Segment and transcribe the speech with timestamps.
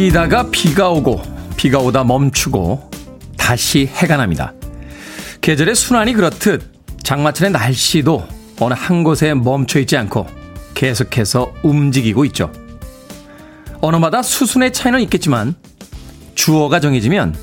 [0.00, 1.20] 흐리다가 비가 오고
[1.58, 2.90] 비가 오다 멈추고
[3.36, 4.54] 다시 해가 납니다.
[5.42, 8.26] 계절의 순환이 그렇듯 장마철의 날씨도
[8.60, 10.26] 어느 한 곳에 멈춰 있지 않고
[10.72, 12.50] 계속해서 움직이고 있죠.
[13.82, 15.54] 언어마다 수순의 차이는 있겠지만
[16.34, 17.36] 주어가 정해지면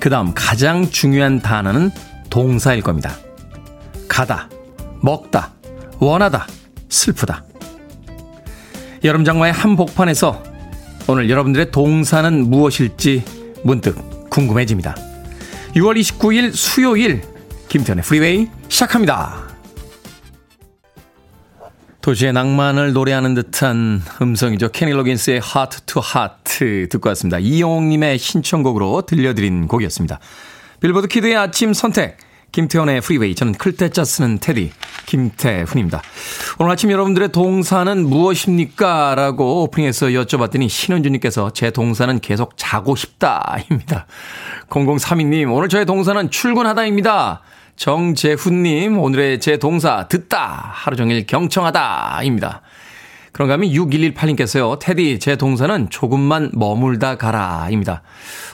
[0.00, 1.90] 그 다음 가장 중요한 단어는
[2.30, 3.18] 동사일 겁니다.
[4.08, 4.48] 가다,
[5.02, 5.52] 먹다,
[5.98, 6.46] 원하다,
[6.88, 7.44] 슬프다.
[9.04, 10.47] 여름 장마의 한복판에서
[11.10, 13.24] 오늘 여러분들의 동사는 무엇일지
[13.64, 14.94] 문득 궁금해집니다.
[15.74, 17.22] 6월 29일 수요일
[17.70, 19.48] 김태훈의 프리웨이 시작합니다.
[22.02, 24.68] 도시의 낭만을 노래하는 듯한 음성이죠.
[24.68, 27.38] 케니 로긴스의 Heart to Heart 듣고 왔습니다.
[27.38, 30.18] 이영웅님의 신청곡으로 들려드린 곡이었습니다.
[30.80, 32.18] 빌보드 키드의 아침 선택
[32.52, 34.72] 김태훈의 프리웨이 저는 클 태 자 쓰는 테디
[35.06, 36.02] 김태훈입니다.
[36.58, 39.14] 오늘 아침 여러분들의 동사는 무엇입니까?
[39.14, 44.06] 라고 오프닝에서 여쭤봤더니 신은주님께서 제 동사는 계속 자고 싶다 입니다.
[44.70, 47.42] 0032님 오늘 저의 동사는 출근하다입니다.
[47.78, 50.72] 정재훈님, 오늘의 제 동사, 듣다.
[50.74, 52.22] 하루 종일 경청하다.
[52.24, 52.60] 입니다.
[53.38, 57.68] 그런가 하면 6118님께서요, 테디, 제 동사는 조금만 머물다 가라.
[57.70, 58.02] 입니다.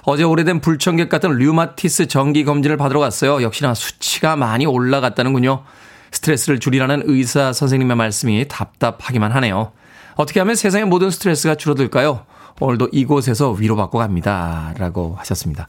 [0.02, 3.40] 어제 오래된 불청객 같은 류마티스 정기 검진을 받으러 갔어요.
[3.40, 5.62] 역시나 수치가 많이 올라갔다는군요.
[6.10, 9.72] 스트레스를 줄이라는 의사 선생님의 말씀이 답답하기만 하네요.
[10.16, 12.26] 어떻게 하면 세상의 모든 스트레스가 줄어들까요?
[12.60, 14.74] 오늘도 이곳에서 위로받고 갑니다.
[14.76, 15.66] 라고 하셨습니다.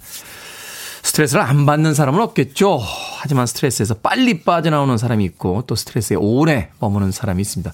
[1.06, 2.82] 스트레스를 안 받는 사람은 없겠죠.
[3.20, 7.72] 하지만 스트레스에서 빨리 빠져나오는 사람이 있고 또 스트레스에 오래 머무는 사람이 있습니다.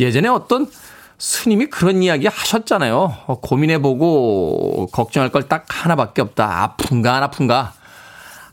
[0.00, 0.66] 예전에 어떤
[1.16, 3.18] 스님이 그런 이야기 하셨잖아요.
[3.26, 6.62] 어, 고민해보고 걱정할 걸 딱 하나밖에 없다.
[6.64, 7.72] 아픈가 안 아픈가.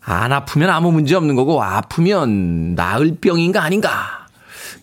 [0.06, 4.28] 안 아프면 아무 문제 없는 거고 아프면 나을 병인가 아닌가.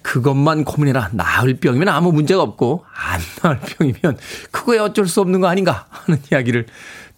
[0.02, 1.10] 그것만 고민해라.
[1.12, 4.18] 나을 병이면 아무 문제가 없고 안 나을 병이면
[4.50, 6.66] 그거에 어쩔 수 없는 거 아닌가 하는 이야기를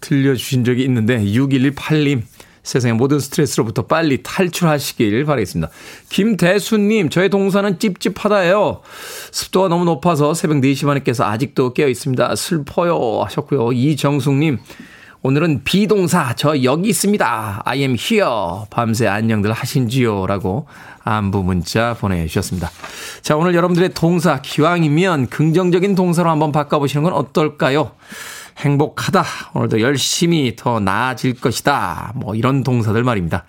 [0.03, 2.23] 들려주신 적이 있는데 6118님
[2.63, 5.71] 세상의 모든 스트레스로부터 빨리 탈출하시길 바라겠습니다.
[6.11, 8.83] 김대수님, 저의 동사는 찝찝하다예요.
[9.33, 12.37] 습도가 너무 높아서 새벽 4시 반에 깨서 아직도 깨어 있습니다.
[12.37, 13.23] 슬퍼요.
[13.25, 13.73] 하셨고요.
[13.73, 14.59] 이정숙님,
[15.25, 17.63] 오늘은 비동사, 저 여기 있습니다.
[17.65, 18.27] I am here.
[18.71, 20.27] 밤새 안녕들 하신지요.
[20.27, 20.67] 라고
[21.05, 22.71] 안부 문자 보내주셨습니다.
[23.23, 27.93] 자, 오늘 여러분들의 동사, 기왕이면 긍정적인 동사로 한번 바꿔보시는 건 어떨까요?
[28.59, 29.25] 행복하다.
[29.55, 32.13] 오늘도 열심히 더 나아질 것이다.
[32.17, 33.45] 뭐 이런 동사들 말입니다.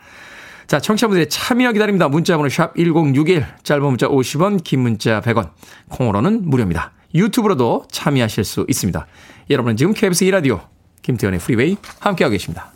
[0.67, 2.07] 자, 청취자분들의 참여 기다립니다.
[2.07, 5.51] 문자번호 샵 1061, 짧은 문자 50원, 긴 문자 100원,
[5.89, 6.93] 콩으로는 무료입니다.
[7.13, 9.05] 유튜브로도 참여하실 수 있습니다.
[9.49, 10.61] 여러분은 지금 KBS 2라디오,
[11.01, 12.71] 김태현의 프리웨이 함께하고 계십니다.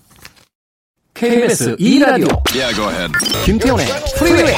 [1.14, 3.12] KBS 2라디오, yeah,
[3.46, 3.88] 김태현의
[4.20, 4.54] 프리웨이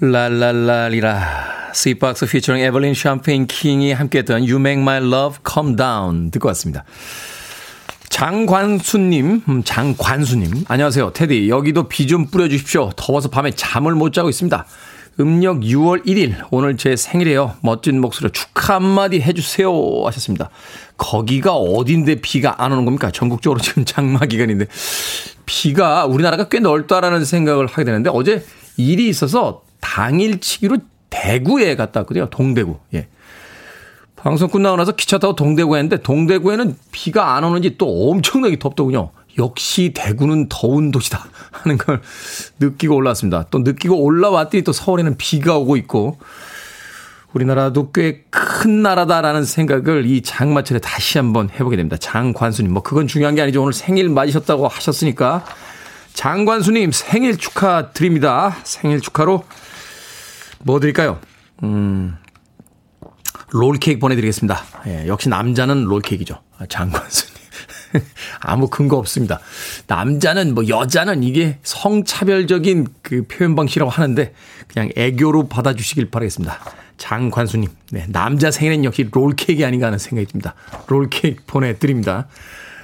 [0.00, 6.84] 랄랄랄리라 스윗박스 피처링 에벌린 샴페인 킹이 함께했던 You Make My Love Come Down 듣고 왔습니다.
[8.08, 11.12] 장관수님, 음, 장관수님, 안녕하세요.
[11.12, 12.90] 테디, 여기도 비 좀 뿌려주십시오.
[12.96, 14.66] 더워서 밤에 잠을 못 자고 있습니다.
[15.20, 17.56] 음력 6월 1일, 오늘 제 생일이에요.
[17.62, 19.70] 멋진 목소리로 축하 한마디 해주세요.
[20.06, 20.48] 하셨습니다.
[20.96, 23.10] 거기가 어딘데 비가 안 오는 겁니까?
[23.10, 24.66] 전국적으로 지금 장마 기간인데.
[25.46, 28.44] 비가 우리나라가 꽤 넓다라는 생각을 하게 되는데, 어제
[28.76, 30.78] 일이 있어서 당일치기로
[31.10, 32.28] 대구에 갔다 왔거든요.
[32.30, 32.78] 동대구.
[32.94, 33.08] 예.
[34.16, 39.10] 방송 끝나고 나서 기차 타고 동대구에 했는데 동대구에는 비가 안 오는지 또 엄청나게 덥더군요.
[39.38, 42.02] 역시 대구는 더운 도시다 하는 걸
[42.58, 43.46] 느끼고 올라왔습니다.
[43.50, 46.18] 또 느끼고 올라왔더니 또 서울에는 비가 오고 있고
[47.32, 48.24] 우리나라도 꽤
[48.60, 51.96] 큰 나라다라는 생각을 이 장마철에 다시 한번 해보게 됩니다.
[51.96, 53.62] 장관수님, 뭐 그건 중요한 게 아니죠.
[53.62, 55.46] 오늘 생일 맞으셨다고 하셨으니까
[56.12, 58.58] 장관수님 생일 축하드립니다.
[58.64, 59.44] 생일 축하로
[60.64, 61.18] 뭐 드릴까요?
[61.62, 62.16] 음,
[63.50, 64.62] 롤케이크 보내드리겠습니다.
[64.86, 66.40] 예, 역시 남자는 롤케이크죠.
[66.58, 67.34] 아, 장관수님.
[68.40, 69.40] 아무 근거 없습니다.
[69.86, 74.32] 남자는 뭐 여자는 이게 성차별적인 그 표현 방식이라고 하는데
[74.68, 76.58] 그냥 애교로 받아주시길 바라겠습니다.
[76.98, 77.68] 장관수님.
[77.90, 80.54] 네, 남자 생일엔 역시 롤케이크 아닌가 하는 생각이 듭니다.
[80.86, 82.28] 롤케이크 보내드립니다.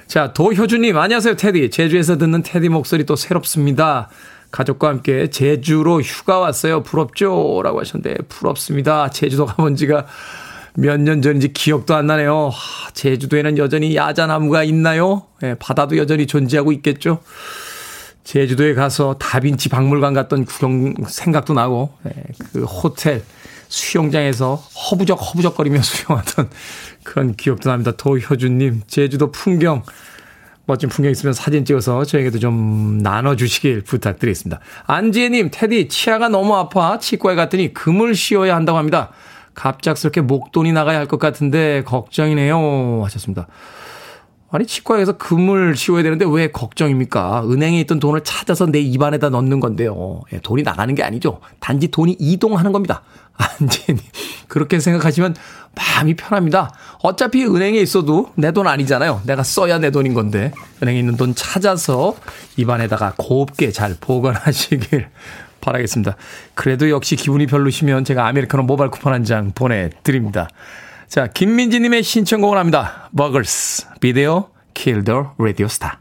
[0.07, 1.71] 자, 도효주님, 안녕하세요, 테디.
[1.71, 4.09] 제주에서 듣는 테디 목소리 또 새롭습니다.
[4.51, 6.83] 가족과 함께 제주로 휴가 왔어요.
[6.83, 7.61] 부럽죠?
[7.63, 9.11] 라고 하셨는데, 부럽습니다.
[9.11, 10.07] 제주도 가본 지가
[10.79, 12.51] 몇 년 전인지 기억도 안 나네요.
[12.53, 15.23] 하, 제주도에는 여전히 야자나무가 있나요?
[15.43, 17.21] 예, 바다도 여전히 존재하고 있겠죠?
[18.25, 22.13] 제주도에 가서 다빈치 박물관 갔던 구경 생각도 나고, 예,
[22.53, 23.23] 그 호텔,
[23.69, 26.51] 수영장에서 허부적 허부적거리며 수영하던
[27.05, 27.93] 그런 기억도 납니다.
[27.97, 29.83] 도효준님, 제주도 풍경,
[30.67, 34.61] 멋진 풍경 있으면 사진 찍어서 저에게도 좀 나눠주시길 부탁드리겠습니다.
[34.87, 39.11] 안지혜님, 테디, 치아가 너무 아파 치과에 갔더니 금을 씌워야 한다고 합니다.
[39.55, 43.03] 갑작스럽게 목돈이 나가야 할 것 같은데 걱정이네요.
[43.05, 43.47] 하셨습니다.
[44.51, 47.45] 아니, 치과에서 금을 씌워야 되는데 왜 걱정입니까?
[47.49, 50.21] 은행에 있던 돈을 찾아서 내 입안에다 넣는 건데요.
[50.33, 51.41] 예, 돈이 나가는 게 아니죠.
[51.59, 53.03] 단지 돈이 이동하는 겁니다.
[53.61, 54.03] 안지혜님,
[54.49, 55.35] 그렇게 생각하시면
[55.77, 56.73] 마음이 편합니다.
[57.03, 59.21] 어차피 은행에 있어도 내 돈 아니잖아요.
[59.27, 60.51] 내가 써야 내 돈인 건데.
[60.83, 62.17] 은행에 있는 돈 찾아서
[62.57, 65.09] 입안에다가 곱게 잘 보관하시길
[65.61, 66.17] 바라겠습니다.
[66.55, 70.49] 그래도 역시 기분이 별로시면 제가 아메리카노 모바일 쿠폰 한 장 보내드립니다.
[71.09, 73.11] 자, 김민지님의 신청곡을 합니다.
[73.17, 76.01] 버글스, Video Killed the Radio Star.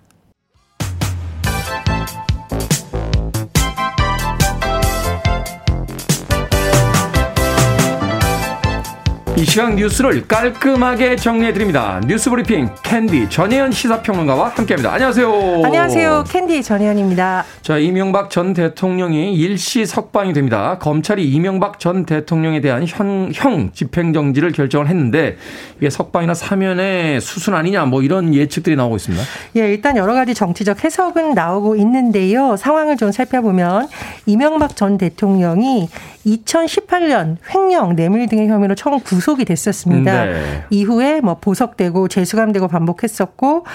[9.38, 12.00] 이 시각 뉴스를 깔끔하게 정리해드립니다.
[12.08, 14.94] 뉴스 브리핑 캔디 전혜연 시사평론가와 함께합니다.
[14.94, 15.62] 안녕하세요.
[15.66, 16.24] 안녕하세요.
[16.30, 17.44] 캔디 전혜연입니다.
[17.62, 20.78] 자, 이명박 전 대통령이 일시 석방이 됩니다.
[20.80, 25.36] 검찰이 이명박 전 대통령에 대한 형, 형 집행정지를 결정을 했는데
[25.80, 29.22] 이게 석방이나 사면의 수순 아니냐 뭐 이런 예측들이 나오고 있습니다.
[29.58, 32.56] 예, 일단 여러 가지 정치적 해석은 나오고 있는데요.
[32.56, 33.90] 상황을 좀 살펴보면
[34.28, 35.90] 이명박 전 대통령이
[36.26, 40.26] 2018년 횡령, 뇌물 등의 혐의로 처음 구속 이 됐었습니다.
[40.26, 40.64] 네.
[40.70, 43.66] 이후에 뭐 보석되고 재수감되고 반복했었고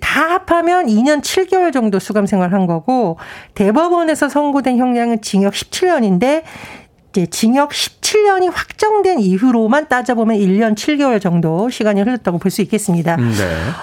[0.00, 3.16] 다 합하면 2년 7개월 정도 수감 생활한 거고
[3.54, 6.42] 대법원에서 선고된 형량은 징역 17년인데
[7.10, 13.16] 이제 징역 17년이 확정된 이후로만 따져보면 1년 7개월 정도 시간이 흘렀다고 볼 수 있겠습니다.
[13.16, 13.24] 네.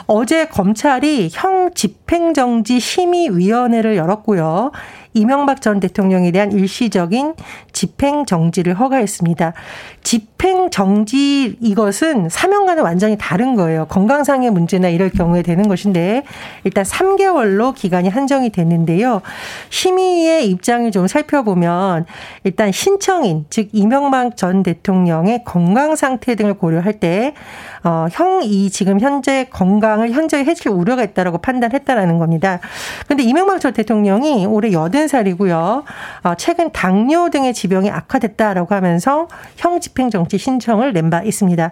[0.06, 4.72] 어제 검찰이 형 집행정지 심의위원회를 열었고요.
[5.14, 7.34] 이명박 전 대통령에 대한 일시적인
[7.78, 9.54] 집행 정지를 허가했습니다.
[10.02, 13.86] 집행 정지 이것은 사명과는 완전히 다른 거예요.
[13.86, 16.24] 건강상의 문제나 이럴 경우에 되는 것인데
[16.64, 19.22] 일단 3개월로 기간이 한정이 됐는데요.
[19.70, 22.08] 심의의 입장을 좀 살펴보면
[22.44, 27.36] 일단 신청인 즉 이명박 전 대통령의 건강 상태 등을 고려할 때
[27.84, 32.60] 어, 형이 지금 현재 건강을 현저히 해칠 우려가 있다라고 판단했다라는 겁니다.
[33.06, 35.84] 그런데 이명박 전 대통령이 올해 80살이고요.
[36.24, 39.28] 어, 최근 당뇨 등의 지병이 악화됐다라고 하면서
[39.58, 41.72] 형 집행정지 신청을 낸 바 있습니다.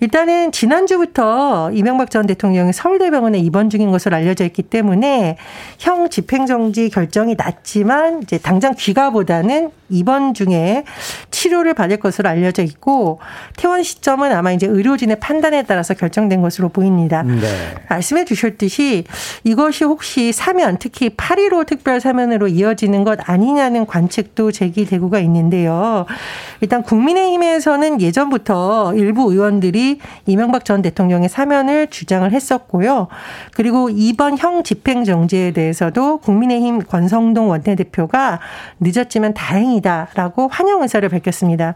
[0.00, 5.38] 일단은 지난주부터 이명박 전 대통령이 서울대병원에 입원 중인 것으로 알려져 있기 때문에
[5.78, 10.84] 형 집행정지 결정이 났지만 이제 당장 귀가보다는 입원 중에
[11.30, 13.20] 치료를 받을 것으로 알려져 있고
[13.56, 17.22] 퇴원 시점은 아마 이제 의료진의 판단에 따라서 결정된 것으로 보입니다.
[17.22, 17.40] 네.
[17.88, 19.04] 말씀해 주셨듯이
[19.44, 26.06] 이것이 혹시 사면 특히 8.15 특별 사면으로 이어지는 것 아니냐는 관측도 제기되고가 있는 데요.
[26.60, 33.08] 일단 국민의힘에서는 예전부터 일부 의원들이 이명박 전 대통령의 사면을 주장을 했었고요.
[33.52, 38.40] 그리고 이번 형 집행 정지에 대해서도 국민의힘 권성동 원내대표가
[38.80, 41.74] 늦었지만 다행이다라고 환영 의사를 밝혔습니다.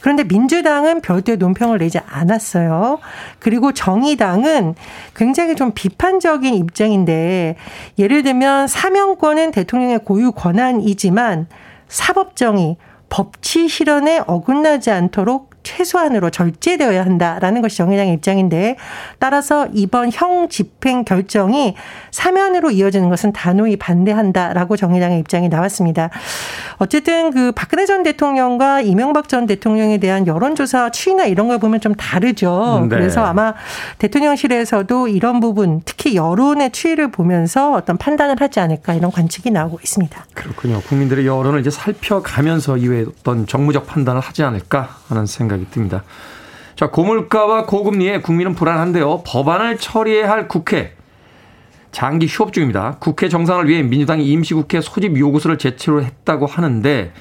[0.00, 2.98] 그런데 민주당은 별도의 논평을 내지 않았어요.
[3.38, 4.74] 그리고 정의당은
[5.14, 7.56] 굉장히 좀 비판적인 입장인데
[7.98, 11.46] 예를 들면 사면권은 대통령의 고유 권한이지만
[11.88, 12.76] 사법정의
[13.08, 18.76] 법치 실현에 어긋나지 않도록 최소한으로 절제되어야 한다라는 것이 정의당의 입장인데
[19.18, 21.74] 따라서 이번 형 집행 결정이
[22.12, 26.10] 사면으로 이어지는 것은 단호히 반대한다라고 정의당의 입장이 나왔습니다.
[26.78, 31.94] 어쨌든 그 박근혜 전 대통령과 이명박 전 대통령에 대한 여론조사 추이나 이런 걸 보면 좀
[31.94, 32.82] 다르죠.
[32.82, 32.96] 음, 네.
[32.96, 33.54] 그래서 아마
[33.98, 40.26] 대통령실에서도 이런 부분 특히 여론의 추이를 보면서 어떤 판단을 하지 않을까 이런 관측이 나오고 있습니다.
[40.34, 40.80] 그렇군요.
[40.82, 46.04] 국민들의 여론을 이제 살펴가면서 이후에 어떤 정무적 판단을 하지 않을까 하는 생각 생각이 듭니다.
[46.74, 49.22] 자, 고물가와 고금리에 국민은 불안한데요.
[49.26, 50.94] 법안을 처리해야 할 국회.
[51.90, 52.98] 장기 휴업 중입니다.
[53.00, 57.12] 국회 정상을 위해 민주당이 임시국회 소집 요구서를 제출을 했다고 하는데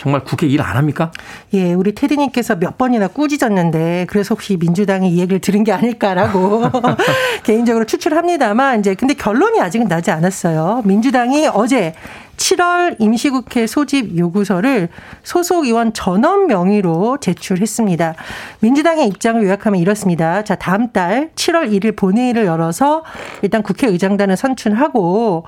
[0.00, 1.12] 정말 국회 일 안 합니까?
[1.52, 6.62] 예, 우리 테디님께서 몇 번이나 꾸짖었는데 그래서 혹시 민주당이 이 얘기를 들은 게 아닐까라고
[7.44, 10.82] 개인적으로 추측합니다만 이제 근데 결론이 아직은 나지 않았어요.
[10.86, 11.92] 민주당이 어제
[12.38, 14.88] 7월 임시국회 소집 요구서를
[15.22, 18.14] 소속 의원 전원 명의로 제출했습니다.
[18.60, 20.42] 민주당의 입장을 요약하면 이렇습니다.
[20.44, 23.04] 자, 다음 달 7월 1일 본회의를 열어서
[23.42, 25.44] 일단 국회의장단을 선출하고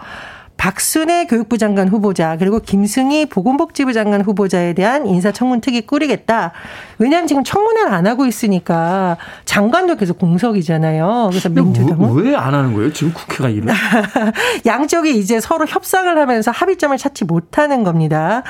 [0.63, 6.53] 박순애 교육부 장관 후보자 그리고 김승희 보건복지부 장관 후보자에 대한 인사청문 특위 꾸리겠다.
[6.99, 11.31] 왜냐하면 지금 청문회를 안 하고 있으니까 장관도 계속 공석이잖아요.
[11.31, 12.93] 그래서 민주당은 왜 안 하는 거예요?
[12.93, 13.73] 지금 국회가 이래?
[14.65, 18.45] 양쪽이 이제 서로 협상을 하면서 합의점을 찾지 못하는 겁니다.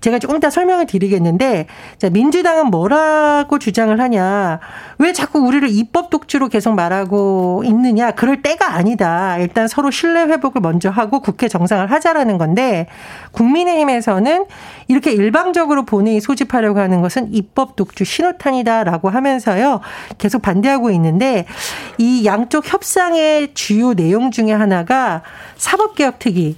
[0.00, 1.66] 제가 조금 이따 설명을 드리겠는데
[1.98, 4.60] 자, 민주당은 뭐라고 주장을 하냐?
[4.96, 8.12] 왜 자꾸 우리를 입법 독주로 계속 말하고 있느냐?
[8.12, 9.36] 그럴 때가 아니다.
[9.36, 12.86] 일단 서로 신뢰 회복을 먼저 하고 국회 정 상을 하자라는 건데
[13.32, 14.46] 국민의힘에서는
[14.88, 19.80] 이렇게 일방적으로 본회의 소집하려고 하는 것은 입법 독주 신호탄이다라고 하면서요.
[20.18, 21.46] 계속 반대하고 있는데
[21.98, 25.22] 이 양쪽 협상의 주요 내용 중에 하나가
[25.56, 26.56] 사법개혁 특위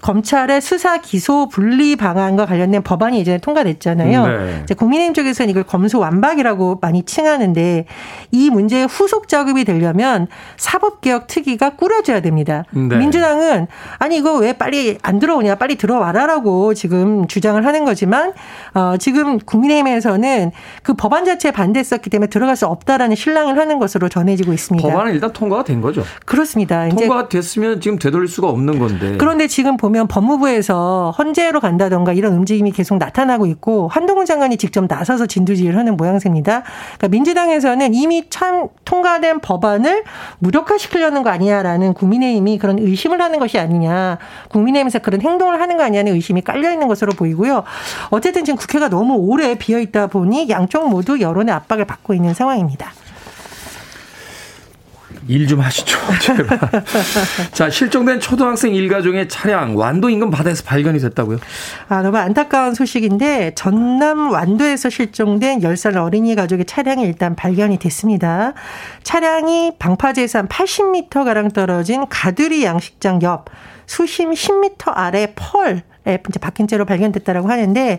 [0.00, 4.26] 검찰의 수사 기소 분리 방안과 관련된 법안이 이제 통과됐잖아요.
[4.26, 4.60] 네.
[4.62, 7.86] 이제 국민의힘 쪽에서는 이걸 검수 완박이라고 많이 칭하는데
[8.30, 12.64] 이 문제의 후속 작업이 되려면 사법개혁 특위가 꾸려져야 됩니다.
[12.70, 12.96] 네.
[12.96, 13.66] 민주당은
[13.98, 18.32] 아니 이거 왜 빨리 안 들어오냐 빨리 들어와라라고 지금 주장을 하는 거지만
[18.74, 20.52] 어 지금 국민의힘에서는
[20.82, 24.88] 그 법안 자체에 반대했었기 때문에 들어갈 수 없다라는 신랑을 하는 것으로 전해지고 있습니다.
[24.88, 26.04] 법안은 일단 통과가 된 거죠.
[26.24, 26.88] 그렇습니다.
[26.88, 29.16] 통과가 됐으면 지금 되돌릴 수가 없는 건데.
[29.18, 35.26] 그런데 지금 보면 법무부에서 헌재로 간다던가 이런 움직임이 계속 나타나고 있고 한동훈 장관이 직접 나서서
[35.26, 36.62] 진두지휘를 하는 모양새입니다.
[36.96, 40.04] 그러니까 민주당에서는 이미 참 통과된 법안을
[40.38, 44.18] 무력화시키려는 거 아니냐라는 국민의힘이 그런 의심을 하는 것이 아니냐.
[44.48, 47.64] 국민의힘에서 그런 행동을 하는 거 아니냐는 의심이 깔려 있는 것으로 보이고요.
[48.10, 52.92] 어쨌든 지금 국회가 너무 오래 비어 있다 보니 양쪽 모두 여론의 압박을 받고 있는 상황입니다.
[55.28, 56.58] 일 좀 하시죠, 제발.
[57.52, 61.38] 자, 실종된 초등학생 일가족의 차량 완도 인근 바다에서 발견이 됐다고요?
[61.88, 68.54] 아, 너무 안타까운 소식인데 전남 완도에서 실종된 10살 어린이 가족의 차량이 일단 발견이 됐습니다.
[69.02, 73.46] 차량이 방파제에서 한 80m 가량 떨어진 가두리 양식장 옆
[73.86, 75.82] 수심 10m 아래 펄
[76.14, 77.98] 이제 박힌 채로 발견됐다라고 하는데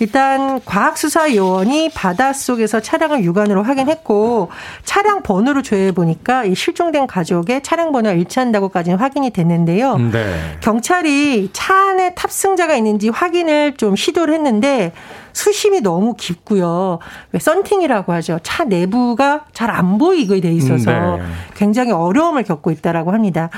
[0.00, 4.50] 일단 과학수사요원이 바닷속에서 차량을 육안으로 확인했고
[4.84, 9.96] 차량 번호를 조회해 보니까 이 실종된 가족의 차량 번호가 일치한다고까지는 확인이 됐는데요.
[9.98, 10.56] 네.
[10.60, 14.92] 경찰이 차 안에 탑승자가 있는지 확인을 좀 시도를 했는데
[15.36, 16.98] 수심이 너무 깊고요.
[17.32, 18.38] 왜 썬팅이라고 하죠.
[18.42, 21.22] 차 내부가 잘 안 보이게 돼 있어서 네.
[21.54, 23.50] 굉장히 어려움을 겪고 있다라고 합니다.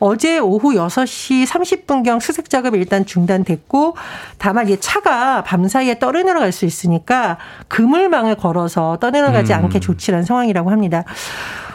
[0.00, 3.96] 어제 오후 6시 30분경 수색 작업이 일단 중단됐고
[4.36, 9.58] 다만 이 차가 밤사이에 떠내려갈 수 있으니까 그물망을 걸어서 떠내려가지 음.
[9.64, 11.04] 않게 조치한 상황이라고 합니다.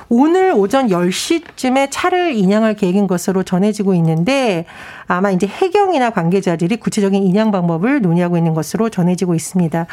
[0.09, 4.65] 오늘 오전 10시쯤에 차를 인양할 계획인 것으로 전해지고 있는데
[5.05, 9.85] 아마 이제 해경이나 관계자들이 구체적인 인양 방법을 논의하고 있는 것으로 전해지고 있습니다.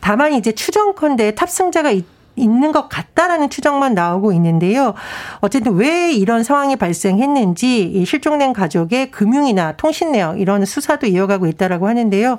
[0.00, 2.04] 다만 이제 추정컨대 탑승자가 있
[2.36, 4.94] 있는 것 같다라는 추정만 나오고 있는데요.
[5.40, 12.38] 어쨌든 왜 이런 상황이 발생했는지 실종된 가족의 금융이나 통신 내역 이런 수사도 이어가고 있다라고 하는데요.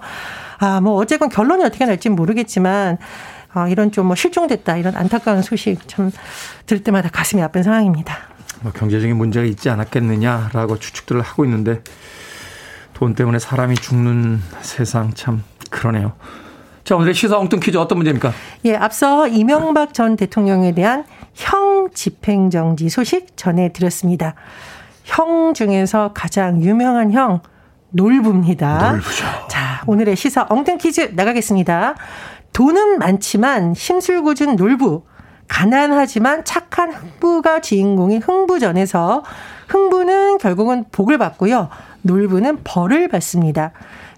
[0.60, 2.98] 아, 뭐 어쨌건 결론이 어떻게 날지 모르겠지만
[3.54, 6.12] 아, 이런 좀 뭐 실종됐다 이런 안타까운 소식 참
[6.66, 8.18] 들을 때마다 가슴이 아픈 상황입니다.
[8.62, 11.82] 뭐 경제적인 문제가 있지 않았겠느냐라고 추측들을 하고 있는데
[12.94, 16.14] 돈 때문에 사람이 죽는 세상 참 그러네요.
[16.84, 18.34] 자, 오늘의 시사 엉뚱 퀴즈 어떤 문제입니까?
[18.66, 24.36] 예, 앞서 이명박 전 대통령에 대한 형 집행정지 소식 전해드렸습니다.
[25.04, 27.42] 형 중에서 가장 유명한 형,
[27.92, 28.92] 놀부입니다.
[28.92, 29.26] 놀부죠.
[29.50, 31.96] 자, 오늘의 시사 엉뚱 퀴즈 나가겠습니다.
[32.54, 35.04] 돈은 많지만 심술궂은 놀부,
[35.48, 39.24] 가난하지만 착한 흥부가 주인공인 흥부전에서
[39.68, 41.70] 흥부는 결국은 복을 받고요.
[42.04, 43.72] 놀부는 벌을 받습니다.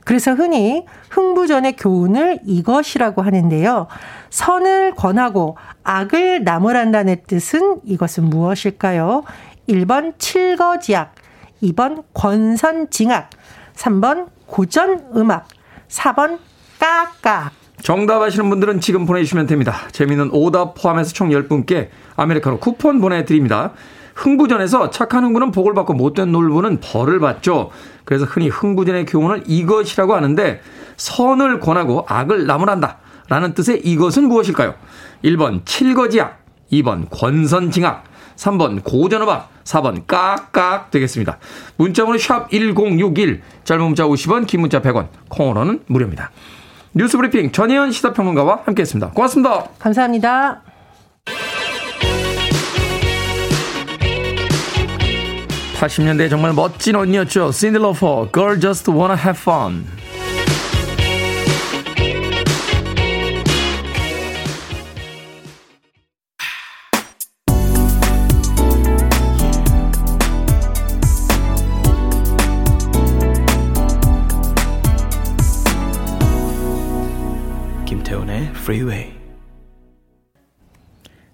[0.05, 3.87] 그래서 흔히 흥부전의 교훈을 이것이라고 하는데요.
[4.29, 9.23] 선을 권하고 악을 나무란다는 뜻은 이것은 무엇일까요?
[9.69, 11.15] 1번 칠거지악,
[11.63, 13.29] 2번 권선징악,
[13.75, 15.47] 3번 고전음악,
[15.87, 16.39] 4번
[16.79, 17.51] 까까.
[17.83, 19.75] 정답 아시는 분들은 지금 보내주시면 됩니다.
[19.91, 23.73] 재미있는 오답 포함해서 총 10분께 아메리카노 쿠폰 보내드립니다.
[24.15, 27.71] 흥부전에서 착한 흥부는 복을 받고 못된 놀부는 벌을 받죠.
[28.05, 30.61] 그래서 흔히 흥부전의 교훈을 이것이라고 하는데
[30.95, 32.99] 선을 권하고 악을 나무란다.
[33.27, 34.75] 라는 뜻의 이것은 무엇일까요?
[35.25, 36.39] 1번 칠거지악,
[36.71, 38.05] 2번 권선징악,
[38.37, 41.37] 3번 고전어박, 4번 깍깍 되겠습니다.
[41.75, 46.31] 문자번호 샵 1061, 짧은 문자 50원, 긴 문자 100원, 콩으로는 무료입니다.
[46.95, 49.11] 뉴스 브리핑 전혜연 시사평론가와 함께했습니다.
[49.11, 49.67] 고맙습니다.
[49.79, 50.61] 감사합니다.
[55.79, 57.51] 80년대 정말 멋진 언니였죠.
[57.51, 60.02] 신들러퍼, Girl Just Wanna Have Fun.
[78.63, 79.11] Freeway.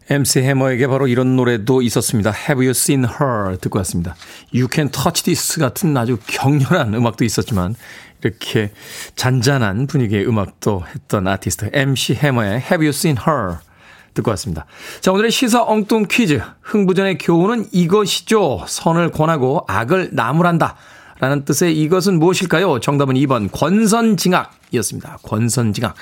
[0.09, 2.31] MC 해머에게 바로 이런 노래도 있었습니다.
[2.31, 4.15] Have You Seen Her 듣고 왔습니다.
[4.51, 7.75] You Can Touch This 같은 아주 격렬한 음악도 있었지만
[8.23, 8.71] 이렇게
[9.15, 13.59] 잔잔한 분위기의 음악도 했던 아티스트 MC 해머의 Have You Seen Her
[14.15, 14.65] 듣고 왔습니다.
[14.99, 16.41] 자, 오늘의 시사 엉뚱 퀴즈.
[16.63, 18.65] 흥부전의 교훈은 이것이죠.
[18.67, 20.77] 선을 권하고 악을 나무란다.
[21.19, 22.79] 라는 뜻의 이것은 무엇일까요?
[22.79, 25.19] 정답은 2번 권선징악이었습니다.
[25.21, 25.93] 권선징악.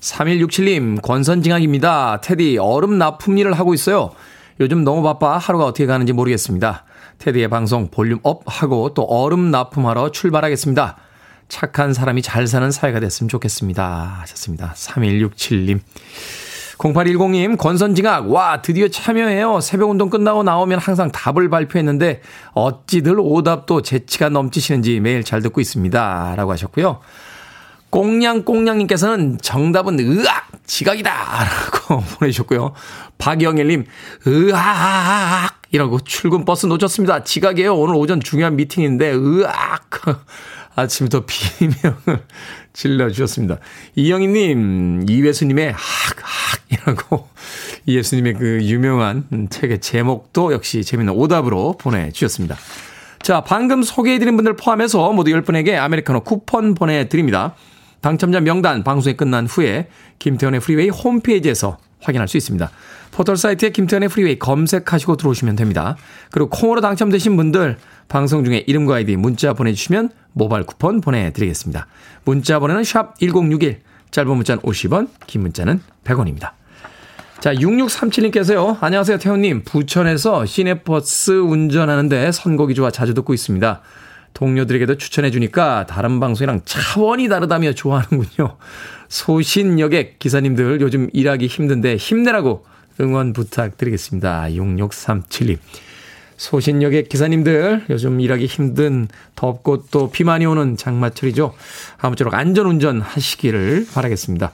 [0.00, 2.20] 3167님, 권선징악입니다.
[2.20, 4.10] 테디, 얼음 납품 일을 하고 있어요.
[4.60, 6.84] 요즘 너무 바빠 하루가 어떻게 가는지 모르겠습니다.
[7.18, 10.96] 테디의 방송 volume up 하고 또 얼음 납품하러 출발하겠습니다.
[11.48, 14.18] 착한 사람이 잘 사는 사회가 됐으면 좋겠습니다.
[14.20, 14.72] 하셨습니다.
[14.76, 15.80] 3167님.
[16.78, 19.60] 0810님, 권선징악, 와, 드디어 참여해요.
[19.60, 22.20] 새벽 운동 끝나고 나오면 항상 답을 발표했는데,
[22.52, 26.34] 어찌들 오답도 재치가 넘치시는지 매일 잘 듣고 있습니다.
[26.36, 27.00] 라고 하셨고요.
[27.90, 30.48] 꽁냥꽁냥님께서는 정답은 으악!
[30.66, 31.10] 지각이다!
[31.10, 32.74] 라고 보내주셨고요.
[33.18, 33.86] 박영일님,
[34.26, 35.62] 으악!
[35.70, 37.24] 이라고 출근 버스 놓쳤습니다.
[37.24, 37.74] 지각이에요.
[37.74, 39.90] 오늘 오전 중요한 미팅인데, 으악!
[40.76, 42.24] 아침부터 비명을
[42.72, 43.58] 질러주셨습니다.
[43.96, 45.78] 이영희님, 이회수님의 학,
[46.22, 47.28] 학 이라고
[47.86, 52.56] 이예수님의 그 유명한 책의 제목도 역시 재밌는 오답으로 보내주셨습니다.
[53.22, 57.56] 자, 방금 소개해드린 분들 포함해서 모두 10분에게 아메리카노 쿠폰 보내드립니다.
[58.00, 62.70] 당첨자 명단 방송이 끝난 후에 김태훈의 프리웨이 홈페이지에서 확인할 수 있습니다.
[63.10, 65.96] 포털 사이트에 김태훈의 프리웨이 검색하시고 들어오시면 됩니다.
[66.30, 67.76] 그리고 콩으로 당첨되신 분들
[68.08, 71.86] 방송 중에 이름과 아이디 문자 보내주시면 모바일 쿠폰 보내드리겠습니다.
[72.24, 73.80] 문자 번호는 샵 1061,
[74.10, 76.52] 짧은 문자는 50원, 긴 문자는 100원입니다.
[77.40, 78.78] 자, 6637님께서요.
[78.80, 79.62] 안녕하세요, 태훈님.
[79.64, 83.80] 부천에서 시내버스 운전하는데 선곡이 좋아 자주 듣고 있습니다.
[84.38, 88.56] 동료들에게도 추천해 주니까 다른 방송이랑 차원이 다르다며 좋아하는군요.
[89.08, 92.64] 소신여객 기사님들 요즘 일하기 힘든데 힘내라고
[93.00, 94.50] 응원 부탁드리겠습니다.
[94.50, 95.58] 6637님.
[96.36, 101.54] 소신여객 기사님들 요즘 일하기 힘든 덥고 또 비 많이 오는 장마철이죠.
[101.98, 104.52] 아무쪼록 안전운전 하시기를 바라겠습니다.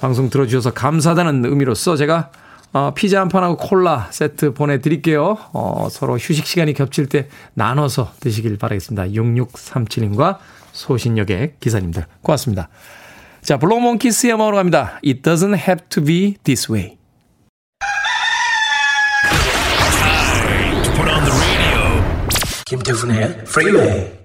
[0.00, 2.30] 방송 들어주셔서 감사하다는 의미로서 제가
[2.74, 5.38] 어, 피자 한 판하고 콜라 세트 보내드릴게요.
[5.52, 9.06] 어, 서로 휴식 시간이 겹칠 때 나눠서 드시길 바라겠습니다.
[9.22, 10.38] 6637님과
[10.72, 12.68] 소신역의 기사님들 고맙습니다.
[13.42, 14.98] 자, 블록몽키스의 음악으로 갑니다.
[15.04, 16.98] It doesn't have to be this way.
[22.66, 23.88] 김태훈의 Freeway.
[23.88, 24.23] Are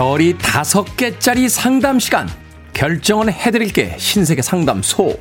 [0.00, 2.26] 별이 다섯 개짜리 상담 시간.
[2.72, 3.96] 결정은 해드릴게.
[3.98, 5.20] 신세계 상담소.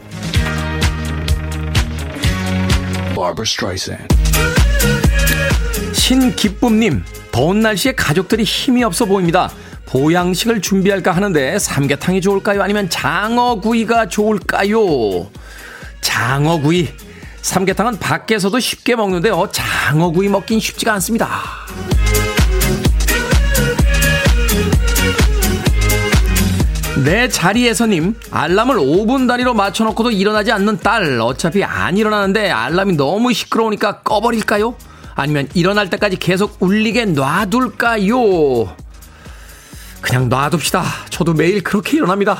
[5.91, 9.51] 신기쁨님, 더운 날씨에 가족들이 힘이 없어 보입니다.
[9.85, 12.63] 보양식을 준비할까 하는데 삼계탕이 좋을까요?
[12.63, 15.29] 아니면 장어구이가 좋을까요?
[15.99, 16.87] 장어구이.
[17.41, 19.49] 삼계탕은 밖에서도 쉽게 먹는데요.
[19.51, 21.41] 장어구이 먹긴 쉽지가 않습니다.
[27.03, 31.19] 내 자리에서님, 알람을 5분 단위로 맞춰놓고도 일어나지 않는 딸.
[31.21, 34.75] 어차피 안 일어나는데 알람이 너무 시끄러우니까 꺼버릴까요?
[35.15, 38.75] 아니면 일어날 때까지 계속 울리게 놔둘까요?
[40.01, 40.83] 그냥 놔둡시다.
[41.09, 42.37] 저도 매일 그렇게 일어납니다.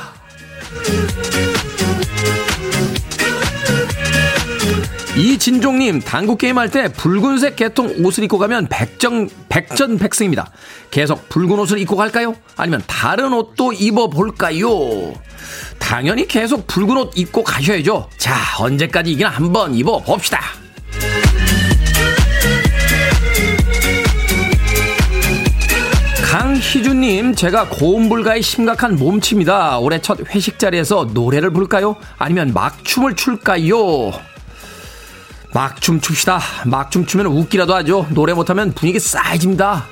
[5.20, 10.50] 이진종님, 당구 게임 할 때 붉은색 개통 옷을 입고 가면 백정, 백전백승입니다.
[10.90, 12.34] 계속 붉은 옷을 입고 갈까요?
[12.56, 15.12] 아니면 다른 옷도 입어볼까요?
[15.78, 18.08] 당연히 계속 붉은 옷 입고 가셔야죠.
[18.16, 20.40] 자, 언제까지 이기나 한번 입어봅시다.
[26.30, 29.78] 강희주님, 제가 고음불가에 심각한 몸치입니다.
[29.80, 31.96] 올해 첫 회식 자리에서 노래를 부를까요?
[32.18, 34.12] 아니면 막춤을 출까요?
[35.52, 36.40] 막 춤 춥시다.
[36.66, 38.06] 막 춤 추면 웃기라도 하죠.
[38.10, 39.86] 노래 못하면 분위기 싸해집니다.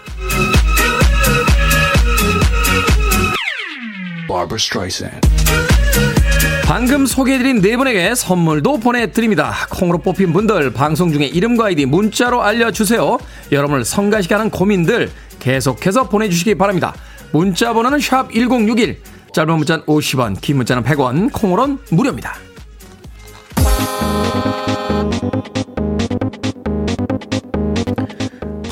[6.64, 9.54] 방금 소개해드린 네 분에게 선물도 보내드립니다.
[9.70, 13.18] 콩으로 뽑힌 분들 방송 중에 이름과 아이디 문자로 알려주세요.
[13.50, 16.94] 여러분을 성가시게 하는 고민들 계속해서 보내주시기 바랍니다.
[17.32, 19.00] 문자 번호는 샵 1061,
[19.32, 22.36] 짧은 문자는 50원, 긴 문자는 100원, 콩으로는 무료입니다.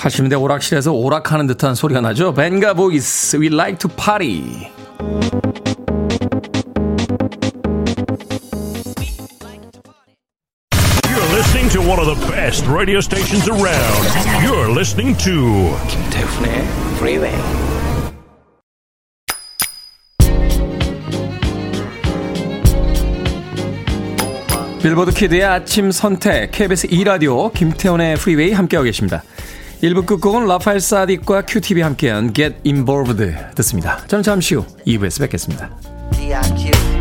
[0.06, 2.32] 80년대 오락실에서 오락하는 듯한 소리가 나죠.
[2.32, 4.70] 벵가보이스, We Like to Party.
[11.32, 14.06] listening to one of the best radio stations around.
[14.42, 16.64] You're listening to 김태훈의
[16.96, 17.36] Freeway.
[24.82, 29.24] 빌보드 kid의 아침 선택 KBS 2 라디오 김태훈의 프리웨이 함께하고 계십니다.
[29.82, 33.98] 1부 끝곡은 라파엘 사딕과 큐티비 함께한 Get Involved 듣습니다.
[34.06, 35.70] 저는 잠시 후 2부에서 뵙겠습니다.
[36.32, 36.95] I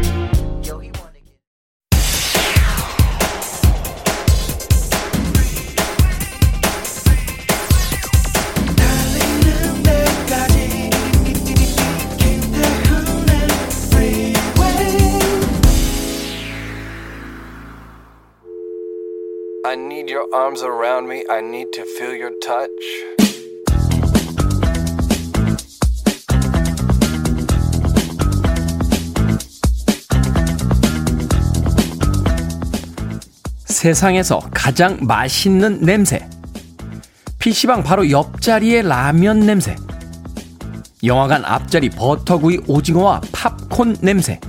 [20.35, 21.23] arms around me.
[21.29, 22.69] I need to feel your touch.
[33.65, 36.27] 세상에서 가장 맛있는 냄새.
[37.39, 39.75] PC방 바로 옆자리의 라면 냄새.
[41.03, 44.41] 영화관 앞자리 버터구이 오징어와 팝콘 냄새.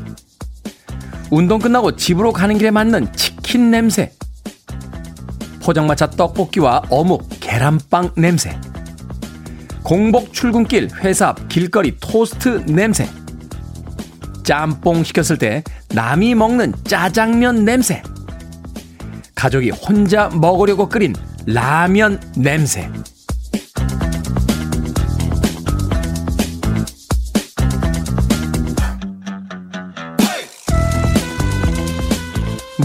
[1.31, 4.11] 운동 끝나고 집으로 가는 길에 맞는 치킨 냄새.
[5.67, 8.57] 포장마차 떡볶이와 어묵, 계란빵 냄새.
[9.83, 13.09] 공복 출근길, 회사 앞 길거리 토스트 냄새.
[14.45, 18.01] 짬뽕 시켰을 때 남이 먹는 짜장면 냄새.
[19.35, 21.15] 가족이 혼자 먹으려고 끓인
[21.47, 22.89] 라면 냄새.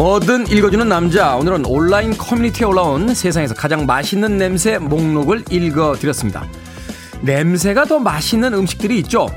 [0.01, 1.35] 뭐든 읽어주는 남자.
[1.35, 6.43] 오늘은 온라인 커뮤니티에 올라온 세상에서 가장 맛있는 냄새 목록을 읽어드렸습니다.
[7.21, 9.29] 냄새가 더 맛있는 음식들이 있죠.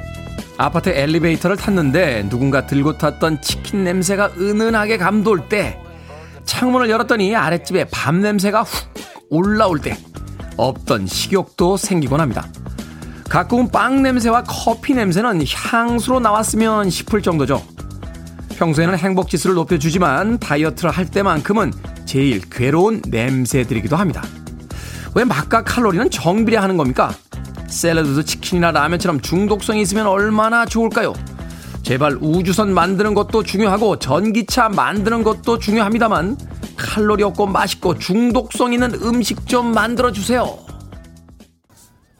[0.56, 5.78] 아파트 엘리베이터를 탔는데 누군가 들고 탔던 치킨 냄새가 은은하게 감돌 때,
[6.46, 8.94] 창문을 열었더니 아랫집에 밥 냄새가 훅
[9.28, 9.98] 올라올 때,
[10.56, 12.48] 없던 식욕도 생기곤 합니다.
[13.28, 17.62] 가끔은 빵 냄새와 커피 냄새는 향수로 나왔으면 싶을 정도죠.
[18.54, 21.72] 평소에는 행복 지수를 높여주지만 다이어트를 할 때만큼은
[22.04, 24.22] 제일 괴로운 냄새들이기도 합니다.
[25.14, 27.14] 왜 맛과 칼로리는 정비례하는 겁니까?
[27.68, 31.14] 샐러드도 치킨이나 라면처럼 중독성이 있으면 얼마나 좋을까요?
[31.82, 36.36] 제발 우주선 만드는 것도 중요하고 전기차 만드는 것도 중요합니다만
[36.76, 40.58] 칼로리 없고 맛있고 중독성 있는 음식 좀 만들어 주세요.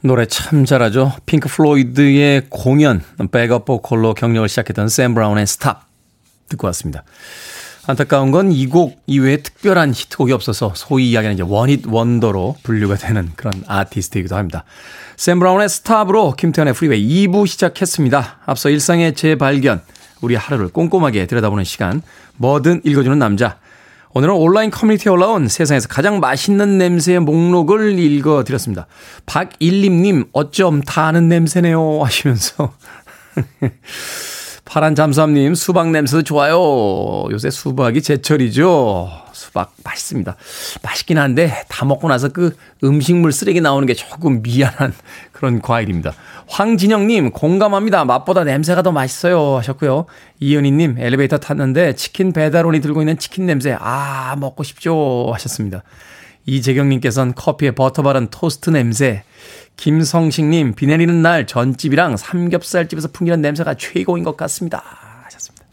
[0.03, 1.12] 노래 참 잘하죠.
[1.25, 5.93] 핑크 플로이드의 공연 백업 보컬로 경력을 시작했던 샘 브라운의 Stop
[6.48, 7.04] 듣고 왔습니다.
[7.87, 13.30] 안타까운 건 이 곡 이외에 특별한 히트곡이 없어서 소위 이야기하는 이제 one-hit wonder로 분류가 되는
[13.37, 14.64] 그런 아티스트이기도 합니다.
[15.18, 18.38] 샘 브라운의 Stop으로 김태훈의 프리웨이 2부 시작했습니다.
[18.46, 19.83] 앞서 일상의 재발견,
[20.22, 22.00] 우리 하루를 꼼꼼하게 들여다보는 시간,
[22.37, 23.59] 뭐든 읽어주는 남자.
[24.14, 28.87] 오늘은 온라인 커뮤니티에 올라온 세상에서 가장 맛있는 냄새의 목록을 읽어드렸습니다.
[29.26, 32.00] 박일림님, 어쩜 다 아는 냄새네요.
[32.02, 32.72] 하시면서.
[34.64, 37.27] 파란 잠수함님, 수박 냄새도 좋아요.
[37.31, 39.11] 요새 수박이 제철이죠.
[39.33, 40.37] 수박 맛있습니다.
[40.83, 44.94] 맛있긴 한데 다 먹고 나서 그 음식물 쓰레기 나오는 게 조금 미안한
[45.33, 46.14] 그런 과일입니다.
[46.48, 48.05] 황진영님, 공감합니다.
[48.07, 49.57] 맛보다 냄새가 더 맛있어요.
[49.59, 50.07] 하셨고요.
[50.40, 55.31] 이은희님, 엘리베이터 탔는데 치킨 배달원이 들고 있는 치킨 냄새, 아, 먹고 싶죠.
[55.35, 55.83] 하셨습니다.
[56.46, 59.24] 이재경님께서는 커피에 버터 바른 토스트 냄새,
[59.76, 64.82] 김성식님, 비 내리는 날 전집이랑 삼겹살집에서 풍기는 냄새가 최고인 것 같습니다.
[65.24, 65.66] 하셨습니다.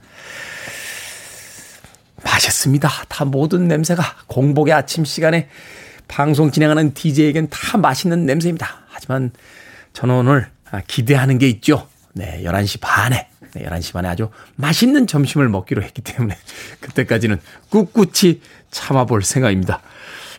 [2.23, 2.89] 맛있습니다.
[3.07, 5.49] 다 모든 냄새가 공복의 아침 시간에
[6.07, 8.83] 방송 진행하는 DJ에겐 다 맛있는 냄새입니다.
[8.89, 9.31] 하지만
[9.93, 10.49] 저는 오늘
[10.87, 11.87] 기대하는 게 있죠.
[12.13, 13.27] 네, 11시 반에.
[13.53, 16.37] 네, 11시 반에 아주 맛있는 점심을 먹기로 했기 때문에
[16.79, 19.81] 그때까지는 꿋꿋이 참아볼 생각입니다.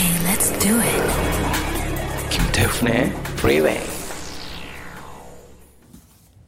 [0.00, 1.02] Okay, let's do it.
[2.30, 3.80] 김태훈의 Freeway.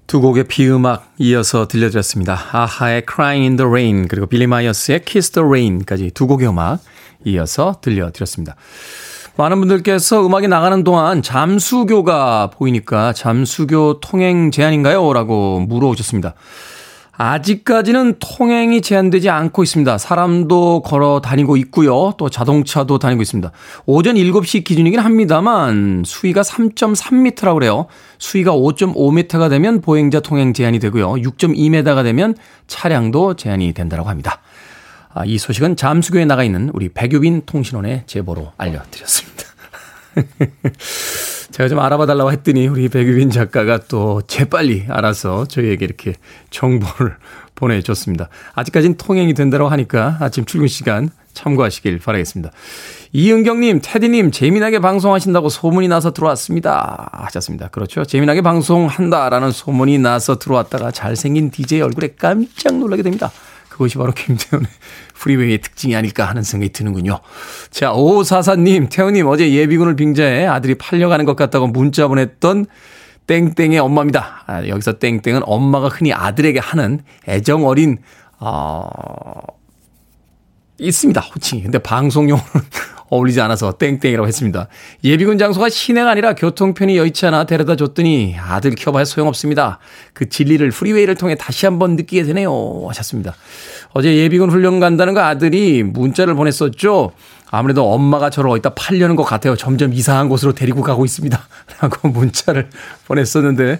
[0.06, 2.38] 두 곡의 비 음악 이어서 들려드렸습니다.
[2.52, 6.80] 아하의 Crying in the Rain 그리고 빌리 마이어스의 Kiss the Rain까지 두 곡의 음악
[7.26, 8.56] 이어서 들려드렸습니다.
[9.36, 15.12] 많은 분들께서 음악이 나가는 동안 잠수교가 보이니까 잠수교 통행 제한인가요?
[15.12, 16.32] 라고 물어오셨습니다.
[17.22, 19.96] 아직까지는 통행이 제한되지 않고 있습니다.
[19.96, 22.14] 사람도 걸어 다니고 있고요.
[22.18, 23.52] 또 자동차도 다니고 있습니다.
[23.86, 27.86] 오전 7시 기준이긴 합니다만 수위가 3.3m라고 그래요.
[28.18, 31.12] 수위가 5.5m가 되면 보행자 통행 제한이 되고요.
[31.12, 32.34] 6.2m가 되면
[32.66, 34.40] 차량도 제한이 된다고 합니다.
[35.14, 39.44] 아, 이 소식은 잠수교에 나가 있는 우리 백유빈 통신원의 제보로 알려드렸습니다.
[41.52, 46.14] 제가 좀 알아봐 달라고 했더니 우리 백유빈 작가가 또 재빨리 알아서 저희에게 이렇게
[46.50, 47.16] 정보를
[47.54, 48.28] 보내줬습니다.
[48.54, 52.50] 아직까지는 통행이 된다고 하니까 아침 출근 시간 참고하시길 바라겠습니다.
[53.12, 57.10] 이은경님, 테디님, 재미나게 방송하신다고 소문이 나서 들어왔습니다.
[57.12, 57.68] 하셨습니다.
[57.68, 58.04] 그렇죠.
[58.04, 63.30] 재미나게 방송한다라는 소문이 나서 들어왔다가 잘생긴 DJ 얼굴에 깜짝 놀라게 됩니다.
[63.72, 64.68] 그것이 바로 김태훈의
[65.14, 67.20] 프리웨이의 특징이 아닐까 하는 생각이 드는군요.
[67.70, 72.66] 자, 오사사님, 태훈님 어제 예비군을 빙자해 아들이 팔려가는 것 같다고 문자 보냈던
[73.26, 74.44] 땡땡의 엄마입니다.
[74.46, 77.98] 아, 여기서 땡땡은 엄마가 흔히 아들에게 하는 애정 어린,
[78.38, 78.90] 어,
[80.78, 81.20] 있습니다.
[81.20, 81.62] 호칭이.
[81.62, 82.66] 근데 방송용으로는
[83.12, 84.68] 어울리지 않아서 땡땡이라고 했습니다.
[85.04, 89.78] 예비군 장소가 시내가 아니라 교통편이 여의치 않아 데려다 줬더니 아들 키워봐야 소용없습니다.
[90.14, 92.86] 그 진리를 프리웨이를 통해 다시 한번 느끼게 되네요.
[92.88, 93.34] 하셨습니다.
[93.92, 97.12] 어제 예비군 훈련 간다는 거 아들이 문자를 보냈었죠.
[97.50, 99.56] 아무래도 엄마가 저를 어디다 팔려는 것 같아요.
[99.56, 101.38] 점점 이상한 곳으로 데리고 가고 있습니다.
[101.82, 102.70] 라고 문자를
[103.06, 103.78] 보냈었는데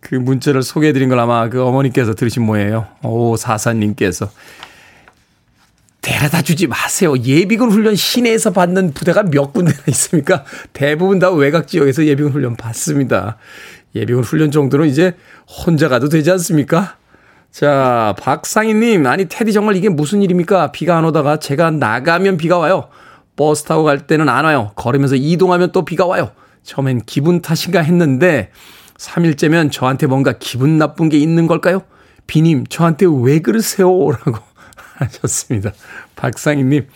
[0.00, 2.86] 그 문자를 소개해드린 걸 아마 그 어머니께서 들으신 모예요.
[3.02, 4.30] 오, 사사님께서.
[6.06, 7.18] 데려다 주지 마세요.
[7.18, 10.44] 예비군 훈련 시내에서 받는 부대가 몇 군데나 있습니까?
[10.72, 13.38] 대부분 다 외곽 지역에서 예비군 훈련 받습니다.
[13.96, 15.16] 예비군 훈련 정도는 이제
[15.48, 16.96] 혼자 가도 되지 않습니까?
[17.50, 20.70] 자, 박상희님, 아니, 테디 정말 이게 무슨 일입니까?
[20.70, 22.88] 비가 안 오다가 제가 나가면 비가 와요.
[23.34, 24.70] 버스 타고 갈 때는 안 와요.
[24.76, 26.30] 걸으면서 이동하면 또 비가 와요.
[26.62, 28.50] 처음엔 기분 탓인가 했는데,
[28.96, 31.82] 3일째면 저한테 뭔가 기분 나쁜 게 있는 걸까요?
[32.28, 33.88] 비님, 저한테 왜 그러세요?
[33.88, 34.38] 라고
[34.96, 35.72] 하셨습니다.
[36.16, 36.86] 박상희님.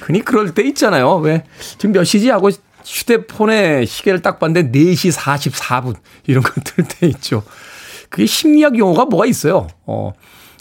[0.00, 1.16] 흔히 그럴 때 있잖아요.
[1.16, 2.30] 왜, 지금 몇 시지?
[2.30, 2.50] 하고
[2.84, 5.96] 휴대폰에 시계를 딱 봤는데 4시 44분.
[6.26, 7.42] 이런 거뜰때 있죠.
[8.08, 9.66] 그게 심리학 용어가 뭐가 있어요.
[9.86, 10.12] 어,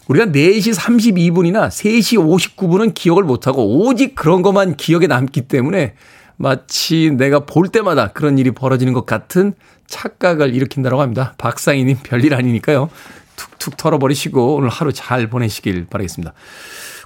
[0.08, 2.17] 우리가 4시 32분이나 3시
[2.58, 5.93] 59분은 기억을 못하고 오직 그런 것만 기억에 남기 때문에
[6.38, 9.53] 마치 내가 볼 때마다 그런 일이 벌어지는 것 같은
[9.88, 11.34] 착각을 일으킨다고 합니다.
[11.38, 12.89] 박상희님 별일 아니니까요.
[13.38, 16.34] 툭툭 털어버리시고 오늘 하루 잘 보내시길 바라겠습니다.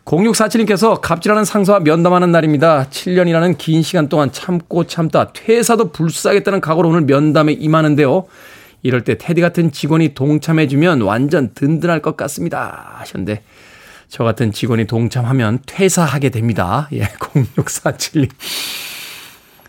[0.05, 2.87] 0647님께서 갑질하는 상사와 면담하는 날입니다.
[2.89, 8.25] 7년이라는 긴 시간 동안 참고 참다 퇴사도 불사하겠다는 각오로 오늘 면담에 임하는데요.
[8.81, 12.95] 이럴 때 테디 같은 직원이 동참해주면 완전 든든할 것 같습니다.
[12.97, 13.43] 하셨는데
[14.09, 16.89] 저 같은 직원이 동참하면 퇴사하게 됩니다.
[16.93, 18.29] 예, 0647님.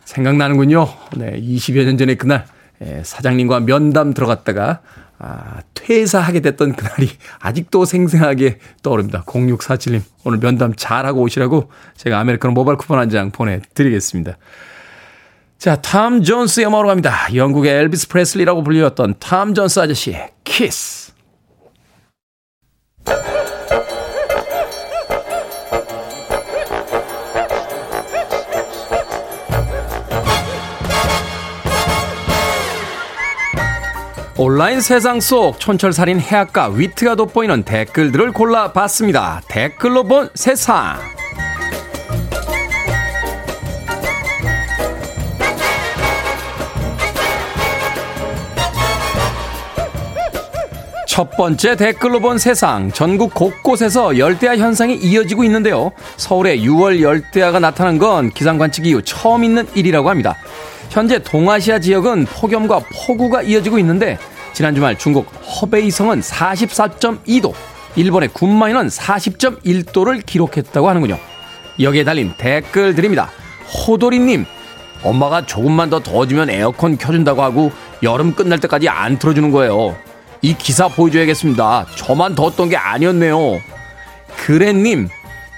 [0.04, 0.88] 생각나는군요.
[1.16, 2.46] 네, 20여 년 전에 그날
[2.82, 4.80] 예, 사장님과 면담 들어갔다가
[5.24, 7.08] 아, 퇴사하게 됐던 그날이
[7.38, 9.22] 아직도 생생하게 떠오릅니다.
[9.24, 14.36] 0647님, 오늘 면담 잘하고 오시라고 제가 아메리카노 모바일 쿠폰 한 장 보내드리겠습니다.
[15.58, 17.28] 자, 탐 존스의 음악으로 갑니다.
[17.32, 21.12] 영국의 엘비스 프레슬리라고 불리웠던 탐 존스 아저씨의 키스.
[34.44, 39.42] 온라인 세상 속 촌철살인 해악과 위트가 돋보이는 댓글들을 골라봤습니다.
[39.46, 40.96] 댓글로 본 세상.
[51.06, 52.90] 첫 번째 댓글로 본 세상.
[52.90, 55.92] 전국 곳곳에서 열대야 현상이 이어지고 있는데요.
[56.16, 60.36] 서울에 6월 열대야가 나타난 건 기상 관측 이후 처음 있는 일이라고 합니다.
[60.92, 64.18] 현재 동아시아 지역은 폭염과 폭우가 이어지고 있는데
[64.52, 67.54] 지난 주말 중국 허베이성은 44.2도,
[67.96, 71.18] 일본의 군마이는 40.1도를 기록했다고 하는군요.
[71.80, 73.30] 여기에 달린 댓글 드립니다.
[73.86, 74.44] 호도리님,
[75.02, 79.96] 엄마가 조금만 더 더워지면 에어컨 켜준다고 하고 여름 끝날 때까지 안 틀어주는 거예요.
[80.42, 81.86] 이 기사 보여줘야겠습니다.
[81.96, 83.62] 저만 더웠던 게 아니었네요.
[84.36, 85.08] 그래님,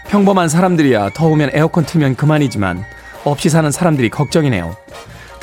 [0.06, 2.84] 평범한 사람들이야 더우면 에어컨 틀면 그만이지만
[3.24, 4.76] 없이 사는 사람들이 걱정이네요.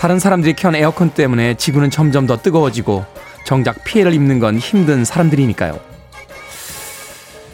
[0.02, 3.06] 다른 사람들이 켠 에어컨 때문에 지구는 점점 더 뜨거워지고
[3.46, 5.80] 정작 피해를 입는 건 힘든 사람들이니까요.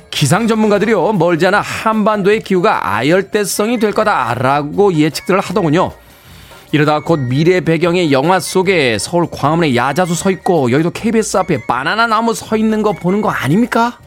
[0.09, 5.91] 기상 전문가들이요 멀지 않아 한반도의 기후가 아열대성이 될 거다라고 예측들을 하더군요.
[6.71, 12.07] 이러다 곧 미래 배경의 영화 속에 서울 광화문에 야자수 서 있고 여의도 KBS 앞에 바나나
[12.07, 13.99] 나무 서 있는 거 보는 거 아닙니까?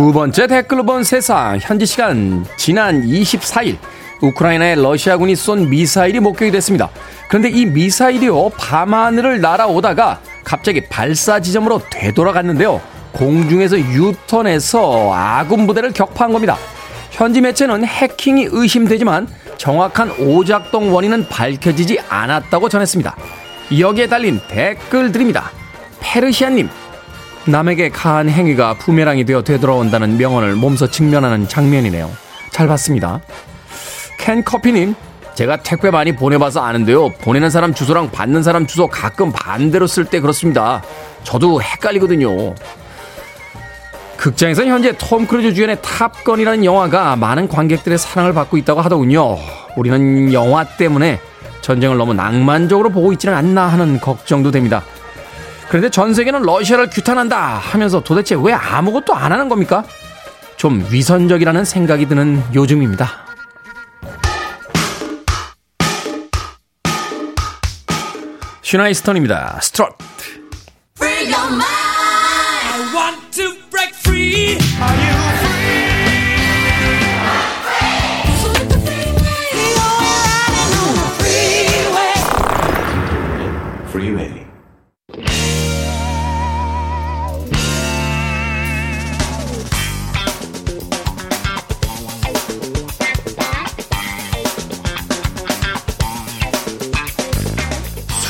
[0.00, 3.76] 두 번째 댓글로 본 세상 현지 시간 지난 24일
[4.22, 6.88] 우크라이나에 러시아군이 쏜 미사일이 목격이 됐습니다.
[7.28, 12.80] 그런데 이 미사일이요 밤하늘을 날아오다가 갑자기 발사 지점으로 되돌아갔는데요.
[13.12, 16.56] 공중에서 유턴해서 아군 부대를 격파한 겁니다.
[17.10, 23.14] 현지 매체는 해킹이 의심되지만 정확한 오작동 원인은 밝혀지지 않았다고 전했습니다.
[23.78, 25.52] 여기에 달린 댓글들입니다.
[26.00, 26.70] 페르시아님,
[27.46, 32.10] 남에게 가한 행위가 부메랑이 되어 되돌아온다는 명언을 몸소 직면하는 장면이네요.
[32.50, 33.20] 잘 봤습니다.
[34.18, 34.94] 캔커피님,
[35.34, 37.08] 제가 택배 많이 보내봐서 아는데요.
[37.22, 40.82] 보내는 사람 주소랑 받는 사람 주소 가끔 반대로 쓸 때 그렇습니다.
[41.24, 42.54] 저도 헷갈리거든요.
[44.18, 49.38] 극장에서 현재 톰 크루즈 주연의 탑건이라는 영화가 많은 관객들의 사랑을 받고 있다고 하더군요.
[49.76, 51.18] 우리는 영화 때문에
[51.62, 54.82] 전쟁을 너무 낭만적으로 보고 있지는 않나 하는 걱정도 됩니다.
[55.70, 59.84] 그런데 전 세계는 러시아를 규탄한다 하면서 도대체 왜 아무것도 안 하는 겁니까?
[60.56, 63.24] 좀 위선적이라는 생각이 드는 요즘입니다.
[68.62, 69.60] 시나 이스턴입니다.
[69.62, 69.96] Strut.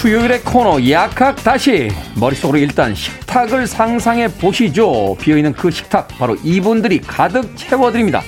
[0.00, 5.14] 수요일의 코너 약학 다시 머릿속으로 일단 식탁을 상상해 보시죠.
[5.20, 8.22] 비어있는 그 식탁 바로 이분들이 가득 채워드립니다.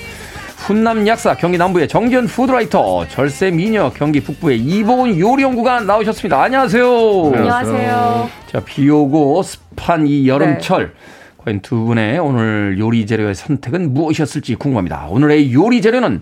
[0.57, 6.43] 훈남 약사 경기 남부의 정전 푸드라이터 절세 미녀 경기 북부의 이보은 요리연구가 나오셨습니다.
[6.43, 7.31] 안녕하세요.
[7.33, 8.29] 안녕하세요.
[8.51, 10.93] 자 비오고 습한 이 여름철 네.
[11.39, 15.07] 과연 두 분의 오늘 요리 재료의 선택은 무엇이었을지 궁금합니다.
[15.09, 16.21] 오늘의 요리 재료는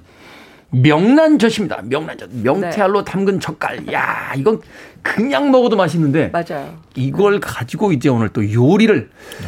[0.72, 1.82] 명란젓입니다.
[1.84, 2.30] 명란젓.
[2.44, 3.12] 명태알로 네.
[3.12, 3.92] 담근 젓갈.
[3.92, 4.62] 야, 이건
[5.02, 6.32] 그냥 먹어도 맛있는데.
[6.32, 6.78] 맞아요.
[6.96, 7.40] 이걸 네.
[7.42, 9.10] 가지고 이제 오늘 또 요리를
[9.42, 9.48] 네.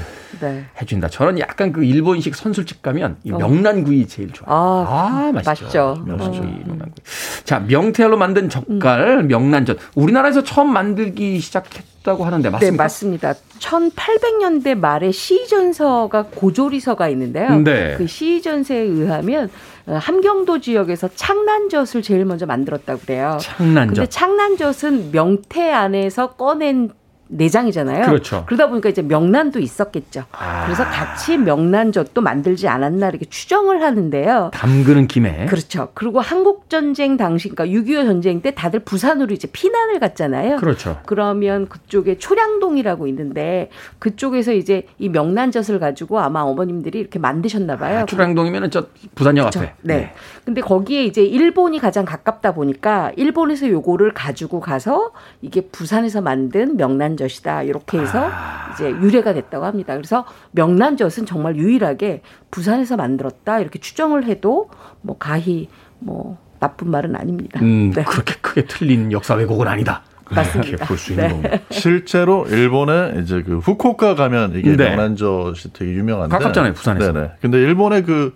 [0.81, 1.07] 해준다.
[1.07, 3.37] 저는 약간 그 일본식 선술집 가면 이 어.
[3.37, 4.53] 명란구이 제일 좋아요.
[4.53, 5.49] 아, 아 맛있죠.
[5.49, 6.03] 맛있죠.
[6.05, 6.63] 명란구이, 어.
[6.65, 7.03] 명란구이.
[7.43, 9.27] 자, 명태알로 만든 젓갈, 음.
[9.27, 9.77] 명란젓.
[9.95, 12.71] 우리나라에서 처음 만들기 시작했다고 하는데 맞습니까?
[12.71, 13.33] 네, 맞습니다.
[13.59, 17.59] 1800년대 말에 시전서가 고조리서가 있는데요.
[17.59, 17.95] 네.
[17.97, 19.49] 그 시전서에 의하면
[19.85, 23.37] 어, 함경도 지역에서 창난젓을 제일 먼저 만들었다고 그래요.
[23.41, 23.95] 창난젓.
[23.95, 26.91] 근데 창난젓은 명태 안에서 꺼낸
[27.33, 28.05] 내장이잖아요.
[28.05, 28.43] 그렇죠.
[28.45, 30.25] 그러다 보니까 이제 명란도 있었겠죠.
[30.31, 30.65] 아.
[30.65, 34.51] 그래서 같이 명란젓도 만들지 않았나 이렇게 추정을 하는데요.
[34.53, 35.45] 담그는 김에.
[35.47, 35.89] 그렇죠.
[35.93, 40.57] 그리고 한국 전쟁 당시 그러니까 6.25 전쟁 때 다들 부산으로 이제 피난을 갔잖아요.
[40.57, 40.99] 그렇죠.
[41.05, 43.69] 그러면 그쪽에 초량동이라고 있는데
[43.99, 47.99] 그쪽에서 이제 이 명란젓을 가지고 아마 어머님들이 이렇게 만드셨나 봐요.
[47.99, 49.59] 아, 초량동이면은 저 부산역 그렇죠.
[49.59, 49.73] 앞에.
[49.81, 49.95] 네.
[49.95, 50.13] 네.
[50.45, 57.22] 근데 거기에 이제 일본이 가장 가깝다 보니까 일본에서 요거를 가지고 가서 이게 부산에서 만든 명란젓
[57.23, 57.63] 명란젓이다.
[57.63, 58.71] 이렇게 해서 아.
[58.73, 59.93] 이제 유래가 됐다고 합니다.
[59.95, 63.59] 그래서 명란젓은 정말 유일하게 부산에서 만들었다.
[63.59, 64.69] 이렇게 추정을 해도
[65.01, 67.59] 뭐 가히 뭐 나쁜 말은 아닙니다.
[67.61, 68.03] 음, 네.
[68.03, 70.03] 그렇게 크게 틀린 역사 왜곡은 아니다.
[70.29, 70.85] 맞습니다.
[70.85, 71.33] 볼수 있는 네.
[71.33, 71.57] 겁니다.
[71.69, 74.89] 실제로 일본에 이제 그 후쿠오카 가면 이게 네.
[74.89, 77.11] 명란젓이 되게 유명한데 가깝잖아요, 부산에서.
[77.11, 77.31] 네네.
[77.41, 78.33] 근데 일본의 그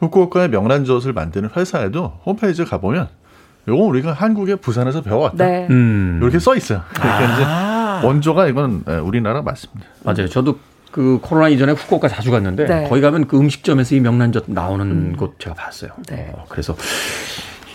[0.00, 3.08] 후쿠오카의 명란젓을 만드는 회사에도 홈페이지에 가보면
[3.68, 5.44] 요거 우리가 한국의 부산에서 배워왔다.
[5.44, 5.66] 네.
[5.70, 6.18] 음.
[6.22, 6.82] 이렇게 써 있어요.
[6.92, 7.69] 그러니까 아.
[8.04, 9.86] 원조가 이건 예, 우리나라 맞습니다.
[10.02, 10.28] 맞아요.
[10.28, 10.58] 저도
[10.90, 12.88] 그 코로나 이전에 후쿠오카 자주 갔는데 네.
[12.88, 15.16] 거기 가면 그 음식점에서 이 명란젓 나오는 음.
[15.16, 15.90] 곳 제가 봤어요.
[16.08, 16.30] 네.
[16.34, 16.76] 어, 그래서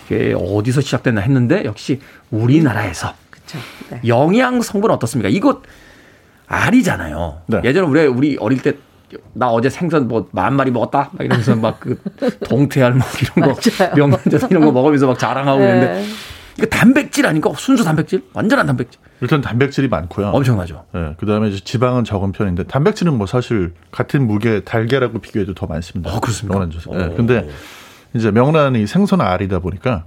[0.06, 2.00] 이게 어디서 시작됐나 했는데 역시
[2.30, 3.58] 우리나라에서 그쵸.
[3.90, 4.00] 네.
[4.06, 5.28] 영양 성분 어떻습니까?
[5.30, 5.62] 이거
[6.46, 7.38] 알이잖아요.
[7.46, 7.60] 네.
[7.64, 8.74] 예전에 우리 우리 어릴 때
[9.34, 11.96] 나 어제 생선 뭐 만 마리 먹었다 막 이러면서 막 그
[12.44, 13.60] 동태알 뭐 이런 거
[13.94, 15.66] 명란젓 이런 거 먹으면서 막 자랑하고 네.
[15.74, 16.04] 있는데
[16.58, 17.50] 이거 단백질 아닌가?
[17.56, 18.22] 순수 단백질?
[18.32, 19.00] 완전한 단백질.
[19.20, 20.28] 일단 단백질이 많고요.
[20.28, 20.84] 엄청나죠.
[20.92, 26.14] 네, 그다음에 이제 지방은 적은 편인데 단백질은 뭐 사실 같은 무게 달걀하고 비교해도 더 많습니다.
[26.14, 26.58] 어 그렇습니까?
[26.58, 27.48] 명란젓 네, 근데
[28.14, 30.04] 이제 명란이 생선 알이다 보니까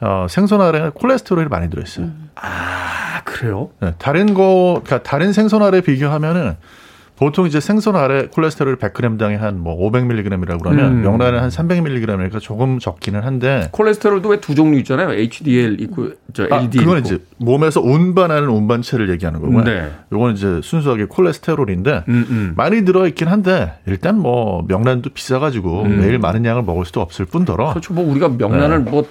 [0.00, 2.06] 어, 생선 알에 콜레스테롤이 많이 들어있어요.
[2.06, 2.30] 음.
[2.36, 3.70] 아 그래요?
[3.80, 6.56] 네, 다른 거 그러니까 다른 생선 알에 비교하면은
[7.20, 11.02] 보통 이제 생선 아래 콜레스테롤 100g당에 한 뭐 500mg이라고 그러면 음.
[11.02, 15.12] 명란은 한 300mg이니까 조금 적기는 한데 콜레스테롤도 왜 두 종류 있잖아요.
[15.12, 16.54] HDL 있고 저 LDL.
[16.54, 16.98] 아, 그건.
[17.00, 19.64] 이제 몸에서 운반하는 운반체를 얘기하는 거고요.
[19.64, 19.90] 네.
[20.12, 22.52] 요건 이제 순수하게 콜레스테롤인데 음, 음.
[22.56, 25.98] 많이 들어 있긴 한데 일단 뭐 명란도 비싸 가지고 음.
[26.00, 27.92] 매일 많은 양을 먹을 수도 없을 뿐더러 그렇죠.
[27.92, 28.90] 뭐 우리가 명란을 네.
[28.90, 29.04] 뭐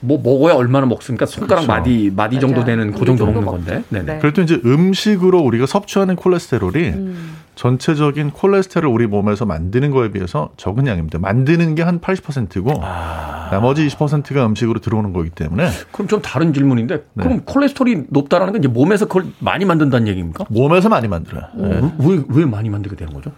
[0.00, 1.26] 뭐 먹어야 얼마나 먹습니까?
[1.26, 1.66] 손가락 그렇죠.
[1.72, 3.82] 마디 마디 정도 되는 그 정도 먹는 건데.
[3.90, 4.04] 네네.
[4.04, 4.18] 네.
[4.20, 7.36] 그래도 이제 음식으로 우리가 섭취하는 콜레스테롤이 음.
[7.54, 11.18] 전체적인 콜레스테롤 우리 몸에서 만드는 거에 비해서 적은 양입니다.
[11.18, 13.48] 만드는 게 한 80%고 아.
[13.50, 15.68] 나머지 20%가 음식으로 들어오는 거기 때문에.
[15.92, 17.22] 그럼 좀 다른 질문인데 네.
[17.24, 20.44] 그럼 콜레스테롤이 높다라는 건 이제 몸에서 그걸 많이 만든다는 얘기입니까?
[20.48, 21.44] 몸에서 많이 만들어요.
[21.56, 21.80] 네.
[21.98, 23.32] 왜, 왜 많이 만들게 되는 거죠?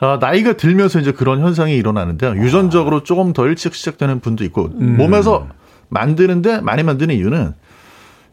[0.00, 2.34] 아, 나이가 들면서 이제 그런 현상이 일어나는데요.
[2.36, 3.02] 유전적으로 아.
[3.04, 4.96] 조금 더 일찍 시작되는 분도 있고 음.
[4.98, 5.46] 몸에서
[5.94, 7.54] 만드는데 많이 만드는 이유는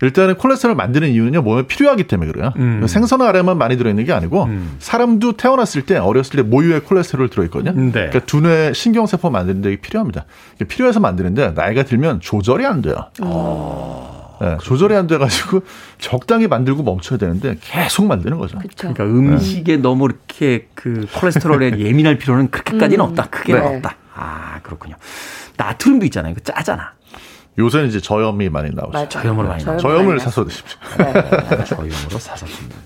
[0.04, 2.52] 일단은 콜레스테롤 만드는 이유는요 몸에 필요하기 때문에 그래요.
[2.58, 2.86] 음.
[2.88, 4.76] 생선 아래만 많이 들어있는 게 아니고 음.
[4.80, 7.80] 사람도 태어났을 때 어렸을 때 모유에 콜레스테롤 들어있거든요.
[7.80, 7.92] 네.
[7.92, 10.26] 그러니까 두뇌 신경세포 만드는 데 필요합니다.
[10.68, 12.96] 필요해서 만드는데 나이가 들면 조절이 안 돼요.
[13.22, 14.12] 어.
[14.42, 15.62] 네, 조절이 안 돼가지고
[16.00, 18.58] 적당히 만들고 멈춰야 되는데 계속 만드는 거죠.
[18.58, 18.92] 그쵸.
[18.92, 19.82] 그러니까 음식에 네.
[19.84, 23.10] 너무 이렇게 그 콜레스테롤에 예민할 필요는 그렇게까지는 음.
[23.10, 23.28] 없다.
[23.30, 23.76] 크게는 네.
[23.76, 23.96] 없다.
[24.16, 24.96] 아 그렇군요.
[25.58, 26.34] 나트륨도 있잖아요.
[26.34, 26.94] 그 짜잖아.
[27.58, 29.10] 요새는 이제 저염이 많이 나오죠.
[29.10, 29.82] 저염으로 많이 나오죠.
[29.82, 30.78] 저염을 사서 드십시오.
[30.98, 31.14] 네.
[31.66, 32.78] 저염으로 사서 드십니다.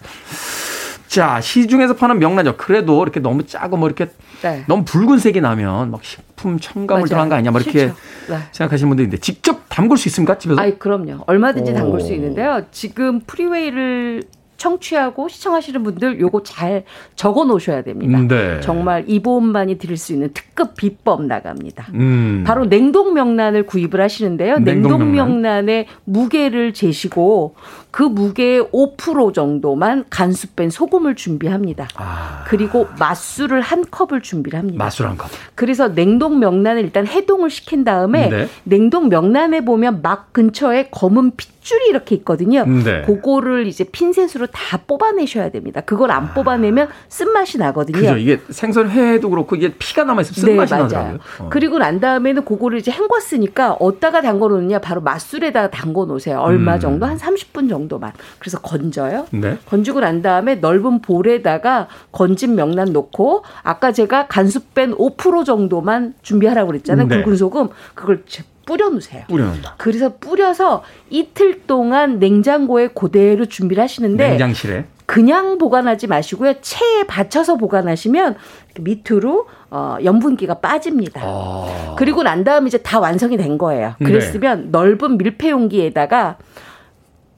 [1.08, 4.10] 자, 시중에서 파는 명란젓 그래도 이렇게 너무 짜고 뭐 이렇게
[4.42, 4.66] 네.
[4.68, 7.88] 너무 붉은색이 나면 막 식품 첨가물 들어간 거 아니냐 뭐 이렇게
[8.28, 8.38] 네.
[8.52, 10.60] 생각하시는 분들 있는데 직접 담글 수 있습니까 집에서?
[10.60, 11.24] 아이 그럼요.
[11.28, 11.76] 얼마든지 오.
[11.76, 12.64] 담글 수 있는데요.
[12.72, 14.24] 지금 프리웨이를
[14.58, 16.84] 청취하고 시청하시는 분들 요거 잘
[17.16, 18.20] 적어 놓으셔야 됩니다.
[18.28, 18.60] 네.
[18.62, 21.88] 정말 이 보험만이 드릴 수 있는 특급 비법 나갑니다.
[21.94, 22.44] 음.
[22.46, 24.60] 바로 냉동 명란을 구입을 하시는데요.
[24.60, 27.56] 냉동, 명란의 무게를 재시고
[27.92, 31.88] 그 무게의 5% 정도만 간수 뺀 소금을 준비합니다.
[31.96, 32.44] 아.
[32.46, 34.84] 그리고 맛술을 한 컵을 준비를 합니다.
[34.84, 35.30] 맛술 한 컵.
[35.56, 38.48] 그래서 냉동 명란을 일단 해동을 시킨 다음에 네.
[38.64, 42.66] 냉동 명란에 보면 막 근처에 검은 핏줄이 이렇게 있거든요.
[42.66, 43.04] 네.
[43.04, 45.82] 그거를 이제 핀셋으로 다 뽑아내셔야 됩니다.
[45.82, 46.34] 그걸 안 아.
[46.34, 48.00] 뽑아내면 쓴맛이 나거든요.
[48.00, 48.18] 그죠.
[48.18, 51.20] 이게 생선 회도 그렇고 이게 피가 남아있으면 쓴맛이 네, 나더라고요.
[51.40, 51.50] 어.
[51.50, 56.40] 그리고 난 다음에는 그거를 이제 헹궜으니까 어디다가 담궈 놓느냐 바로 맛술에다가 담궈 놓으세요.
[56.40, 56.80] 얼마 음.
[56.80, 57.06] 정도?
[57.06, 58.12] 한 30분 정도만.
[58.40, 59.28] 그래서 건져요.
[59.32, 59.58] 네.
[59.66, 66.68] 건지고 난 다음에 넓은 볼에다가 건진 명란 넣고 아까 제가 간수 뺀 5% 정도만 준비하라고
[66.68, 67.08] 그랬잖아요.
[67.08, 67.24] 네.
[67.24, 67.70] 굵은 소금.
[67.94, 68.24] 그걸
[68.66, 69.24] 뿌려 놓으세요.
[69.28, 69.76] 뿌려 놓는다.
[69.78, 76.56] 그래서 뿌려서 이틀 동안 냉장고에 그대로 준비를 하시는데 냉장실에 그냥 보관하지 마시고요.
[76.62, 78.36] 체에 받쳐서 보관하시면
[78.80, 81.22] 밑으로 어, 염분기가 빠집니다.
[81.24, 81.96] 아.
[81.98, 83.96] 그리고 난 다음 이제 다 완성이 된 거예요.
[84.00, 84.06] 네.
[84.06, 84.68] 그랬으면 네.
[84.72, 86.38] 넓은 밀폐 용기에다가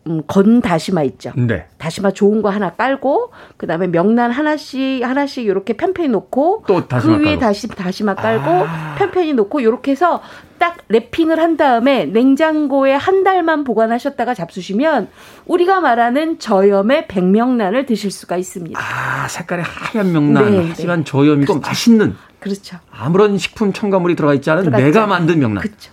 [0.08, 1.32] 음, 건 다시마 있죠.
[1.36, 1.66] 네.
[1.78, 7.68] 다시마 좋은 거 하나 깔고 그다음에 명란 하나씩 하나씩 이렇게 편편히 놓고 그 위에 다시
[7.68, 8.96] 다시마 깔고 아.
[8.98, 10.22] 편편히 놓고 이렇게 해서
[10.58, 15.10] 딱 랩핑을 한 다음에 냉장고에 한 달만 보관하셨다가 잡수시면
[15.46, 18.80] 우리가 말하는 저염의 백명란을 드실 수가 있습니다.
[18.80, 20.52] 아, 색깔이 하얀 명란.
[20.52, 21.06] 네, 하지만 네.
[21.06, 21.68] 저염이고 그렇죠.
[21.68, 22.16] 맛있는.
[22.40, 22.78] 그렇죠.
[22.92, 24.86] 아무런 식품 첨가물이 들어가 있지 않은 들어갔죠.
[24.86, 25.62] 내가 만든 명란.
[25.62, 25.92] 그렇죠.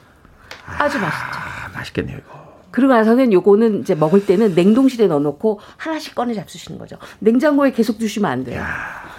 [0.66, 1.24] 아주 맛있죠.
[1.24, 2.43] 아, 맛있겠네요, 이거.
[2.74, 6.96] 그러고 나서는 요거는 이제 먹을 때는 냉동실에 넣어놓고 하나씩 꺼내 잡수시는 거죠.
[7.20, 8.60] 냉장고에 계속 두시면 안 돼요.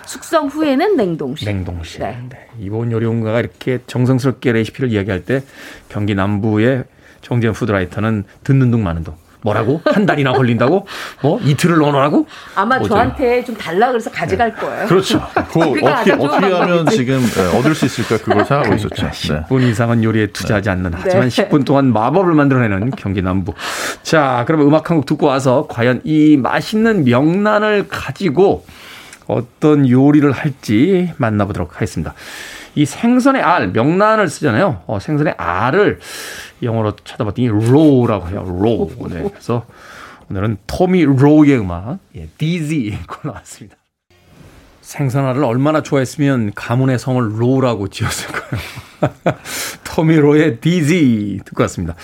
[0.05, 1.47] 숙성 후에는 냉동실.
[1.47, 2.01] 냉동실.
[2.01, 2.19] 네.
[2.29, 2.47] 네.
[2.59, 5.41] 이번 요리원가가 이렇게 정성스럽게 레시피를 이야기할 때
[5.87, 6.83] 경기 남부의
[7.21, 9.13] 정재현 푸드라이터는 듣는 둥 마는 둥.
[9.45, 9.79] 뭐라고?
[9.85, 10.87] 한 달이나 걸린다고?
[11.21, 12.25] 뭐 이틀을 넣어놓으라고?
[12.55, 12.95] 아마 뭐죠?
[12.95, 14.59] 저한테 좀 달라 그래서 가져갈 네.
[14.59, 14.87] 거예요.
[14.87, 15.21] 그렇죠.
[15.51, 19.45] 그 어떻게 어떻게 하면 지금 네, 얻을 수 있을까 그걸 생각하고 그러니까 있었죠.
[19.47, 19.69] 10분 네.
[19.69, 20.97] 이상은 요리에 투자하지 않는 네.
[20.99, 23.53] 하지만 10분 동안 마법을 만들어내는 경기 남부.
[24.01, 28.65] 자, 그러면 음악 한 곡 듣고 와서 과연 이 맛있는 명란을 가지고
[29.27, 32.13] 어떤 요리를 할지 만나보도록 하겠습니다.
[32.75, 34.83] 이 생선의 알, 명란을 쓰잖아요.
[34.85, 35.99] 어, 생선의 알을
[36.61, 38.43] 영어로 찾아봤더니 roe라고 해요.
[38.45, 38.89] roe.
[39.09, 39.65] 네, 그래서
[40.29, 43.77] 오늘은 토미 로우의 음악, 예, Dizzy 듣고 나왔습니다.
[44.81, 48.61] 생선알을 얼마나 좋아했으면 가문의 성을 로우라고 지었을까요?
[49.83, 51.95] 토미 로의 Dizzy 듣고 왔습니다.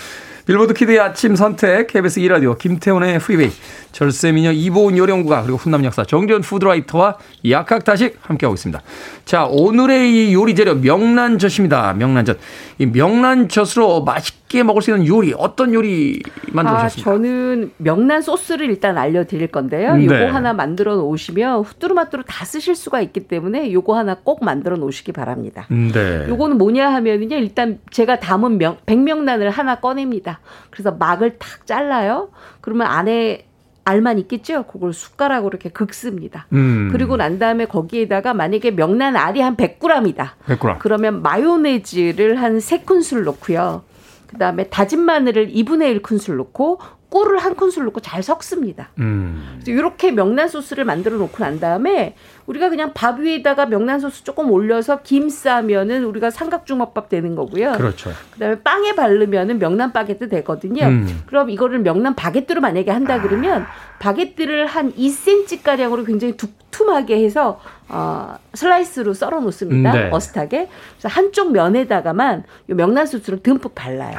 [0.44, 3.52] 빌보드 키드의 아침 선택, KBS 2라디오, 김태훈의 프리웨이,
[3.92, 8.82] 절세미녀 이보은 요리연구가, 그리고 훈남 역사 정전 food writer와 박학다식 함께하고 있습니다.
[9.24, 11.92] 자, 오늘의 이 요리 재료 명란젓입니다.
[11.94, 12.38] 명란젓.
[12.82, 16.20] 이 명란젓으로 맛있게 먹을 수 있는 요리, 어떤 요리
[16.52, 17.10] 만들어셨습니까?
[17.10, 19.94] 아, 저는 명란 소스를 일단 알려드릴 건데요.
[19.94, 20.06] 네.
[20.06, 25.12] 요거 하나 만들어 놓으시면 후뚜루마뚜루 다 쓰실 수가 있기 때문에 요거 하나 꼭 만들어 놓으시기
[25.12, 25.66] 바랍니다.
[25.70, 26.26] 네.
[26.28, 30.40] 요거는 뭐냐 하면은요, 일단 제가 담은 명, 백명란을 하나 꺼냅니다.
[30.70, 32.30] 그래서 막을 탁 잘라요.
[32.60, 33.46] 그러면 안에
[33.84, 34.64] 알만 있겠죠?
[34.64, 36.46] 그걸 숟가락으로 이렇게 긁습니다.
[36.52, 36.90] 음.
[36.92, 40.30] 그리고 난 다음에 거기에다가 만약에 명란 알이 한 100g이다.
[40.46, 40.78] 100g.
[40.78, 43.82] 그러면 마요네즈를 한 3큰술 넣고요.
[44.28, 46.80] 그다음에 다진 마늘을 2분의 1큰술 넣고
[47.12, 48.88] 꿀을 한 큰술 넣고 잘 섞습니다.
[48.98, 49.60] 음.
[49.66, 55.02] 이렇게 명란 소스를 만들어 놓고 난 다음에 우리가 그냥 밥 위에다가 명란 소스 조금 올려서
[55.02, 57.72] 김 싸면은 우리가 삼각주먹밥 되는 거고요.
[57.72, 58.10] 그렇죠.
[58.32, 60.86] 그다음에 빵에 바르면은 명란 바게트 되거든요.
[60.86, 61.22] 음.
[61.26, 63.66] 그럼 이거를 명란 바게트로 만약에 한다 그러면
[63.98, 69.92] 바게트를 한 2cm 가량으로 굉장히 두툼하게 해서 어, 슬라이스로 썰어 놓습니다.
[69.92, 70.08] 네.
[70.10, 70.68] 어슷하게.
[70.94, 74.16] 그래서 한쪽 면에다가만 이 명란 소스를 듬뿍 발라요.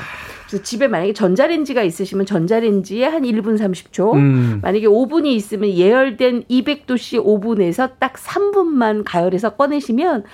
[0.53, 4.13] 그래서 집에 만약에 전자레인지가 있으시면 전자레인지에 한 1분 30초.
[4.13, 4.59] 음.
[4.61, 10.25] 만약에 오븐이 있으면 예열된 200도씨 오븐에서 딱 3분만 가열해서 꺼내시면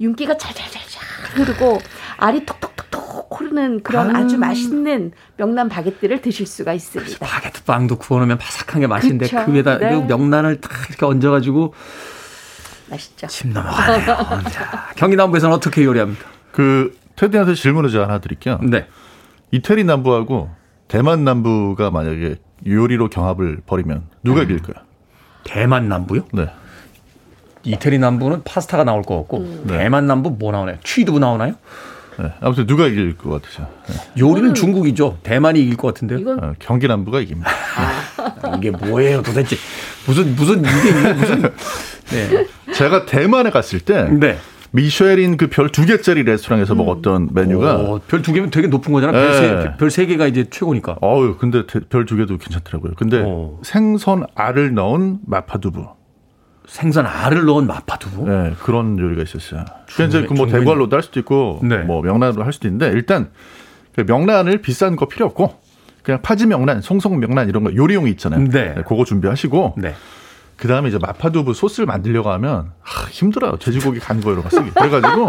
[0.00, 1.02] 윤기가 잘잘잘잘
[1.36, 1.78] 흐르고
[2.16, 4.26] 알이 톡톡톡톡 흐르는 그런 아.
[4.26, 7.24] 주 맛있는 명란 바게트를 드실 수가 있습니다.
[7.24, 9.44] 바게트 빵도 구워놓으면 바삭한 게 맛있는데 그쵸?
[9.46, 10.00] 그 위에다 네.
[10.00, 11.72] 명란을 딱 이렇게 얹어가지고
[12.90, 13.28] 맛있죠.
[13.28, 14.16] 침 넘어가네요.
[14.96, 16.24] 경기남부에서는 어떻게 요리합니까?
[16.50, 18.58] 그 테디한테 질문을 제가 하나 드릴게요.
[18.62, 18.86] 네.
[19.52, 20.50] 이태리 남부하고
[20.88, 22.36] 대만 남부가 만약에
[22.66, 24.44] 요리로 경합을 벌이면 누가 음.
[24.44, 24.82] 이길 거야?
[25.44, 26.24] 대만 남부요?
[26.32, 26.48] 네.
[27.62, 29.64] 이태리 남부는 파스타가 나올 것 같고 음.
[29.68, 30.78] 대만 남부 뭐 나오나요?
[30.82, 31.54] 취두부 나오나요?
[32.18, 33.68] 네, 아무튼 누가 이길 것 같으세요?
[33.88, 33.94] 네.
[34.18, 35.18] 요리는 중국이죠.
[35.22, 36.18] 대만이 이길 것 같은데요.
[36.18, 36.44] 이건...
[36.44, 37.50] 어, 경기 남부가 이깁니다.
[37.76, 39.56] 아, 이게 뭐예요, 도대체
[40.06, 41.42] 무슨 무슨 이게 무슨?
[42.10, 42.46] 네.
[42.74, 44.38] 제가 대만에 갔을 때 네.
[44.72, 46.78] 미쉐린 그 별 두 개짜리 레스토랑에서 음.
[46.78, 49.12] 먹었던 메뉴가 별 두 개면 되게 높은 거잖아.
[49.12, 49.76] 네.
[49.78, 50.96] 별세 개가 이제 최고니까.
[51.00, 52.92] 어우, 근데 별 두 개도 괜찮더라고요.
[52.96, 53.58] 근데 오.
[53.62, 55.86] 생선 알을 넣은 마파두부.
[56.66, 58.28] 생선 알을 넣은 마파두부?
[58.28, 59.64] 네, 그런 요리가 있었어요.
[59.88, 61.78] 중국에, 이제 그뭐 대관로도 할 수도 있고 네.
[61.78, 63.30] 뭐 명란으로 할 수도 있는데 일단
[63.94, 65.54] 그 명란을 비싼 거 필요 없고
[66.02, 68.40] 그냥 파지 명란, 송송 명란 이런 거 요리용이 있잖아요.
[68.48, 68.74] 네.
[68.74, 69.94] 네 그거 준비하시고 네.
[70.62, 73.56] 그 다음에 이제 마파두부 소스를 만들려고 하면 하, 힘들어요.
[73.56, 74.70] 돼지고기 간거 이런 거 쓰기.
[74.70, 75.28] 그래가지고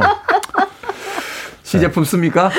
[1.64, 2.52] 시제품 씁니까?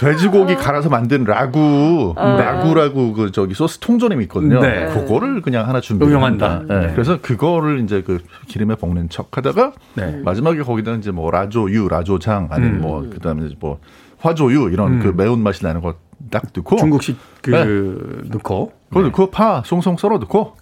[0.00, 2.36] 돼지고기 갈아서 만든 라구, 어.
[2.40, 4.60] 라구라고 그 저기 소스 통조림이 있거든요.
[4.60, 4.86] 네.
[4.86, 6.62] 그거를 그냥 하나 준비한다.
[6.66, 6.80] 네.
[6.86, 6.92] 네.
[6.94, 8.18] 그래서 그거를 이제 그
[8.48, 10.22] 기름에 볶는 척하다가 네.
[10.24, 12.80] 마지막에 거기다 이제 뭐 라조유, 라조장 아니면 음.
[12.80, 13.78] 뭐 그다음에 뭐
[14.20, 15.00] 화조유 이런 음.
[15.00, 15.96] 그 매운 맛이 나는 거
[16.30, 18.28] 딱 넣고 중국식 그 네.
[18.30, 20.56] 넣고 그거 넣고 파 송송 썰어 넣고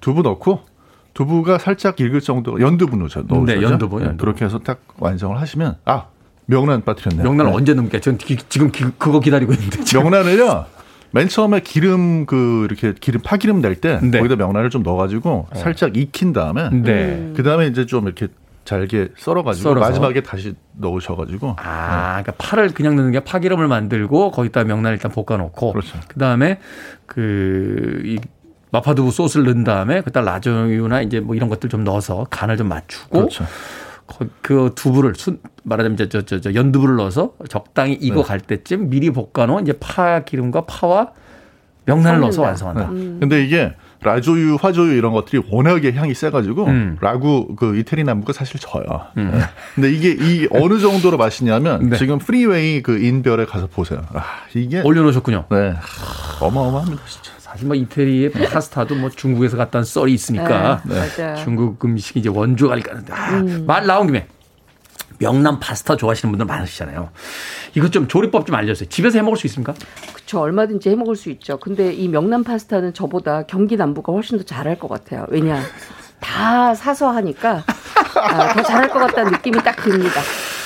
[0.00, 0.60] 두부 넣고
[1.18, 4.18] 두부가 살짝 익을 정도 연두부 넣으셔 넣으셔 네, 연두부, 연두부.
[4.18, 6.04] 그렇게 해서 딱 완성을 하시면 아
[6.46, 7.24] 명란 빠뜨렸네요.
[7.24, 7.52] 명란 네.
[7.56, 7.98] 언제 넣을게?
[8.00, 9.82] 전 기, 지금 기, 그거 기다리고 있는데.
[9.82, 10.04] 지금.
[10.04, 10.66] 명란을요.
[11.10, 14.18] 맨 처음에 기름 그 이렇게 기름 파기름 낼때 네.
[14.18, 15.58] 거기다 명란을 좀 넣어가지고 네.
[15.58, 17.32] 살짝 익힌 다음에 네.
[17.34, 18.28] 그 다음에 이제 좀 이렇게
[18.64, 19.80] 잘게 썰어가지고 썰어서.
[19.80, 22.22] 마지막에 다시 넣으셔가지고 아 네.
[22.22, 25.98] 그러니까 파를 그냥 넣는 게 파기름을 만들고 거기다 명란 일단 볶아놓고 그렇죠.
[26.06, 26.60] 그 다음에
[27.06, 28.18] 그 이
[28.70, 33.18] 마파두부 소스를 넣은 다음에 그다 라조유나 이제 뭐 이런 것들 좀 넣어서 간을 좀 맞추고
[33.18, 33.44] 그렇죠.
[34.42, 38.56] 그 두부를 순 말하자면 이제 저, 저, 저 연두부를 넣어서 적당히 익어갈 네.
[38.56, 41.12] 때쯤 미리 볶아놓은 이제 파 기름과 파와
[41.84, 42.90] 명란을 넣어서 완성한다.
[42.90, 43.00] 네.
[43.00, 43.16] 음.
[43.20, 46.98] 근데 이게 라조유, 화조유 이런 것들이 워낙에 향이 세가지고 음.
[47.00, 48.84] 라구 그 이태리 남부가 사실 져요.
[49.16, 49.30] 음.
[49.32, 49.40] 네.
[49.74, 51.96] 근데 이게 이 어느 정도로 맛있냐면 네.
[51.96, 54.02] 지금 프리웨이 그 인별에 가서 보세요.
[54.12, 54.22] 아,
[54.54, 55.46] 이게 올려놓으셨군요.
[55.50, 55.74] 네,
[56.40, 57.37] 어마어마합니다 진짜.
[57.58, 63.00] 사실 뭐 이태리의 파스타도 뭐 중국에서 온 썰이 있으니까 네, 중국 음식이 이제 원조가 아닐까
[63.10, 63.64] 아, 음.
[63.66, 64.28] 말 나온 김에
[65.18, 67.10] 명란 파스타 좋아하시는 분들 많으시잖아요.
[67.74, 68.88] 이것 좀 조리법 좀 알려주세요.
[68.88, 69.74] 집에서 해 먹을 수 있습니까?
[70.14, 70.40] 그렇죠.
[70.40, 71.58] 얼마든지 해 먹을 수 있죠.
[71.58, 75.26] 근데 이 명란 파스타는 저보다 경기 남부가 훨씬 더 잘할 것 같아요.
[75.28, 75.60] 왜냐?
[76.20, 77.64] 다 사서 하니까
[78.14, 80.20] 아, 더 잘할 것 같다는 느낌이 딱 듭니다.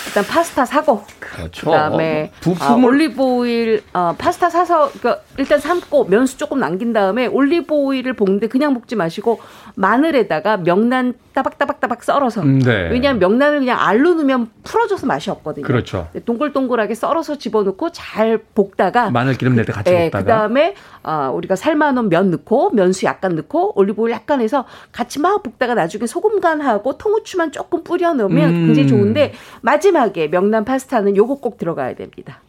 [0.07, 1.71] 일단 파스타 사고 그렇죠.
[1.71, 2.85] 그다음에 부품을...
[2.85, 8.13] 아, 올리브 오일 어, 파스타 사서 그 일단 삶고 면수 조금 남긴 다음에 올리브 오일을
[8.15, 9.41] 볶는데 그냥 볶지 마시고
[9.75, 12.91] 마늘에다가 명란 따박따박따박 썰어서 음, 네.
[12.91, 15.67] 왜냐하면 명란을 그냥 알로 넣으면 풀어져서 맛이 없거든요.
[15.67, 16.09] 그렇죠.
[16.25, 22.11] 동글동글하게 썰어서 집어넣고 잘 볶다가 마늘 기름 낼때 같이 네, 볶다가 그다음에 어, 우리가 삶아놓은
[22.11, 26.99] 면 넣고 면수 약간 넣고 올리브 오일 약간 해서 같이 막 볶다가 나중에 소금 간하고
[26.99, 28.67] 통후추만 조금 뿌려 넣으면 음.
[28.67, 32.41] 굉장히 좋은데 마지막에 명란 파스타는 요거 꼭 들어가야 됩니다.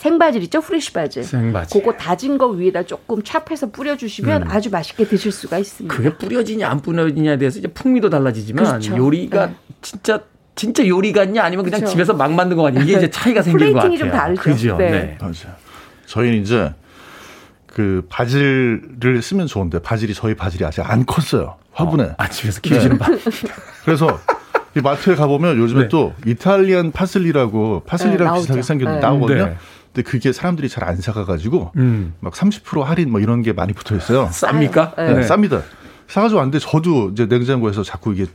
[0.00, 0.62] 생바질 있죠?
[0.62, 1.22] fresh 바질.
[1.24, 1.78] 생바질.
[1.78, 4.50] 그거 다진 거 위에다 조금 chop해서 뿌려주시면 음.
[4.50, 5.94] 아주 맛있게 드실 수가 있습니다.
[5.94, 8.96] 그게 뿌려지냐 안 뿌려지냐에 대해서 이제 풍미도 달라지지만 그렇죠.
[8.96, 9.54] 요리가 네.
[9.82, 10.20] 진짜
[10.54, 11.92] 진짜 요리 같냐 아니면 그냥 그렇죠.
[11.92, 13.98] 집에서 막 만든 거 같냐 이게 이제 차이가 생긴 것 같아요.
[13.98, 14.42] 좀 다르죠.
[14.42, 14.76] 그죠?
[14.78, 14.90] 네.
[14.90, 15.18] 네.
[15.20, 15.54] 맞아요.
[16.06, 16.72] 저희는 이제
[17.66, 21.56] 그 바질을 쓰면 좋은데 바질이 저희 바질이 아직 안 컸어요.
[21.72, 22.04] 화분에.
[22.04, 22.98] 어, 아 집에서 키우시는 네.
[22.98, 23.10] 바.
[23.84, 24.18] 그래서
[24.74, 25.88] 이 마트에 가보면 요즘에 네.
[25.88, 28.98] 또 이탈리안 파슬리라고 파슬리랑 네, 비슷하게 생긴 네.
[28.98, 29.46] 나오거든요.
[29.46, 29.56] 네.
[29.92, 32.14] 근데 그게 사람들이 잘 안 사가가지고 음.
[32.22, 34.28] 막30% 할인 뭐 이런 게 많이 붙어 있어요.
[34.32, 34.96] 쌉니까?
[34.96, 35.20] 네, 네.
[35.26, 35.62] 쌉니다.
[36.08, 38.26] 사가지고 왔는데 저도 이제 냉장고에서 자꾸 이게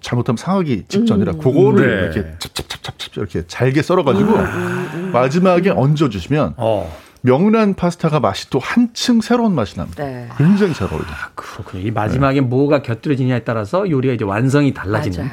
[0.00, 1.38] 잘못하면 상하기 직전이라 음.
[1.38, 2.18] 그거를 네.
[2.20, 5.10] 이렇게 찹찹찹찹찹 이렇게 잘게 썰어가지고 음.
[5.12, 6.94] 마지막에 얹어주시면 어.
[7.26, 10.04] 명란 파스타가 맛이 또 한층 새로운 맛이 납니다.
[10.04, 10.28] 네.
[10.38, 11.08] 굉장히 잘 어울려요.
[11.10, 11.84] 아, 그렇군요.
[11.84, 12.46] 이 마지막에 네.
[12.46, 15.18] 뭐가 곁들여지냐에 따라서 요리가 이제 완성이 달라지는.
[15.18, 15.30] 맞아요.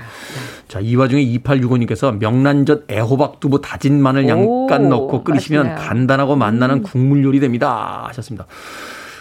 [0.68, 5.88] 자, 이 와중에 2865님께서 명란젓 애호박 두부 다진 마늘 약간 넣고 끓이시면 맛있네요.
[5.88, 6.84] 간단하고 맛나는 음.
[6.84, 8.06] 국물 요리 됩니다.
[8.08, 8.48] 하셨습니다.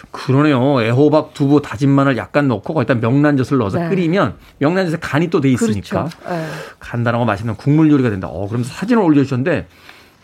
[0.09, 0.81] 그러네요.
[0.81, 3.89] 애호박, 두부, 다진 마늘 약간 넣고 거기다 명란젓을 넣어서 네.
[3.89, 6.17] 끓이면 명란젓에 간이 또 돼 있으니까 그렇죠.
[6.29, 6.45] 네.
[6.79, 8.27] 간단하고 맛있는 국물 요리가 된다.
[8.29, 9.67] 어, 그럼 사진을 올려주셨는데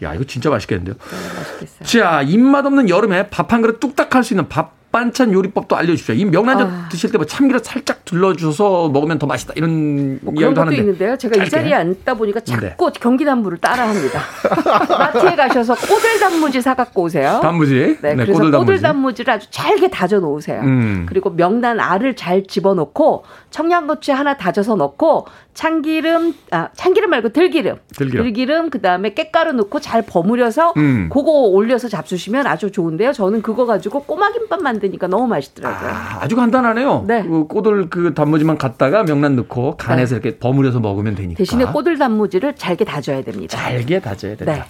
[0.03, 0.95] 야, 이거 진짜 맛있겠는데요?
[0.95, 1.83] 네, 맛있겠어요.
[2.03, 6.15] 자, 입맛 없는 여름에 밥 한 그릇 뚝딱 할 수 있는 밥 반찬 요리법도 알려주십시오.
[6.15, 6.89] 이 명란젓 아.
[6.89, 10.77] 드실 때 뭐 참기름 살짝 둘러주셔서 먹으면 더 맛있다 이런 뭐 이야기도 하는데.
[10.79, 11.17] 있는데요.
[11.17, 11.47] 제가 짧게.
[11.47, 12.99] 이 자리에 앉다 보니까 자꾸 네.
[12.99, 14.21] 경기 단무를 따라합니다.
[14.97, 17.39] 마트에 가셔서 꼬들 단무지 사갖고 오세요.
[17.41, 17.97] 단무지.
[18.01, 19.23] 네, 네 그래서 꼬들, 단무지.
[19.23, 20.61] 를 아주 잘게 다져 놓으세요.
[20.61, 21.05] 음.
[21.09, 28.23] 그리고 명란 알을 잘 집어넣고 청양고추 하나 다져서 넣고 참기름 아 참기름 말고 들기름 들기름,
[28.23, 31.09] 들기름 그다음에 깻가루 넣고 잘 버무려서 음.
[31.11, 33.11] 그거 올려서 잡수시면 아주 좋은데요.
[33.11, 35.89] 저는 그거 가지고 꼬마 김밥 만 드니까 너무 맛있더라고요.
[36.21, 37.05] 아, 주 간단하네요.
[37.07, 37.23] 네.
[37.23, 40.21] 그 꼬들 그 단무지만 갖다가 명란 넣고 간에서 네.
[40.21, 41.37] 이렇게 버무려서 먹으면 되니까.
[41.37, 43.57] 대신에 꼬들 단무지를 잘게 다져야 됩니다.
[43.57, 44.53] 잘게 다져야 된다.
[44.53, 44.63] 네.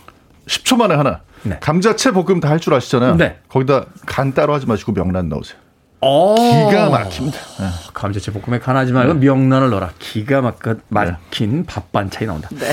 [0.48, 1.22] 10초 만에 하나.
[1.44, 1.58] 네.
[1.62, 3.16] 감자채 볶음 다 할 줄 아시잖아요.
[3.16, 3.38] 네.
[3.48, 5.58] 거기다 간 따로 하지 마시고 명란 넣으세요.
[6.02, 6.36] 오.
[6.36, 7.38] 기가 막힙니다.
[7.60, 7.66] 네.
[7.94, 9.20] 감자채 볶음에 간 하지 말고 네.
[9.26, 9.92] 명란을 넣어라.
[10.00, 10.42] 기가
[10.90, 11.64] 막힌 네.
[11.68, 12.50] 밥 반찬이 나온다.
[12.52, 12.72] 네.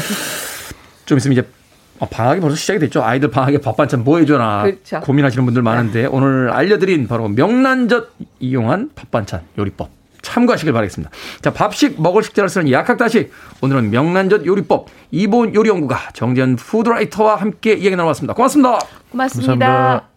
[1.05, 1.56] 좀 있으면 이제 아,
[2.05, 3.03] 방학이 벌써 시작이 됐죠.
[3.03, 5.01] 아이들 방학에 밥 반찬 뭐 해줘나 그렇죠.
[5.01, 6.07] 고민하시는 분들 많은데 네.
[6.07, 9.91] 오늘 알려드린 바로 명란젓 이용한 밥 반찬 요리법
[10.23, 11.11] 참고하시길 바라겠습니다.
[11.41, 13.31] 자, 밥식 먹을 식재를 쓰는 약학다식
[13.61, 18.35] 오늘은 명란젓 요리법 이본 요리연구가 정재현 푸드라이터와 함께 이야기 나눠봤습니다.
[18.35, 18.79] 고맙습니다.
[19.11, 19.53] 고맙습니다.
[19.53, 20.16] 감사합니다.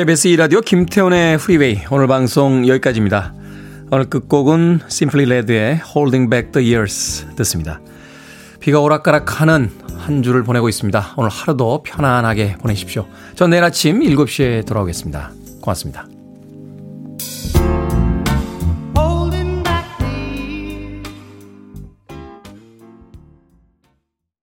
[0.00, 3.34] KBS 2라디오 김태훈의 프리웨이 오늘 방송 여기까지입니다.
[3.90, 7.82] 오늘 끝곡은 Simply Red의 Holding Back the Years 듣습니다.
[8.60, 11.12] 비가 오락가락하는 한 주를 보내고 있습니다.
[11.18, 13.06] 오늘 하루도 편안하게 보내십시오.
[13.34, 15.32] 전 내일 아침 7시에 돌아오겠습니다.
[15.60, 16.06] 고맙습니다.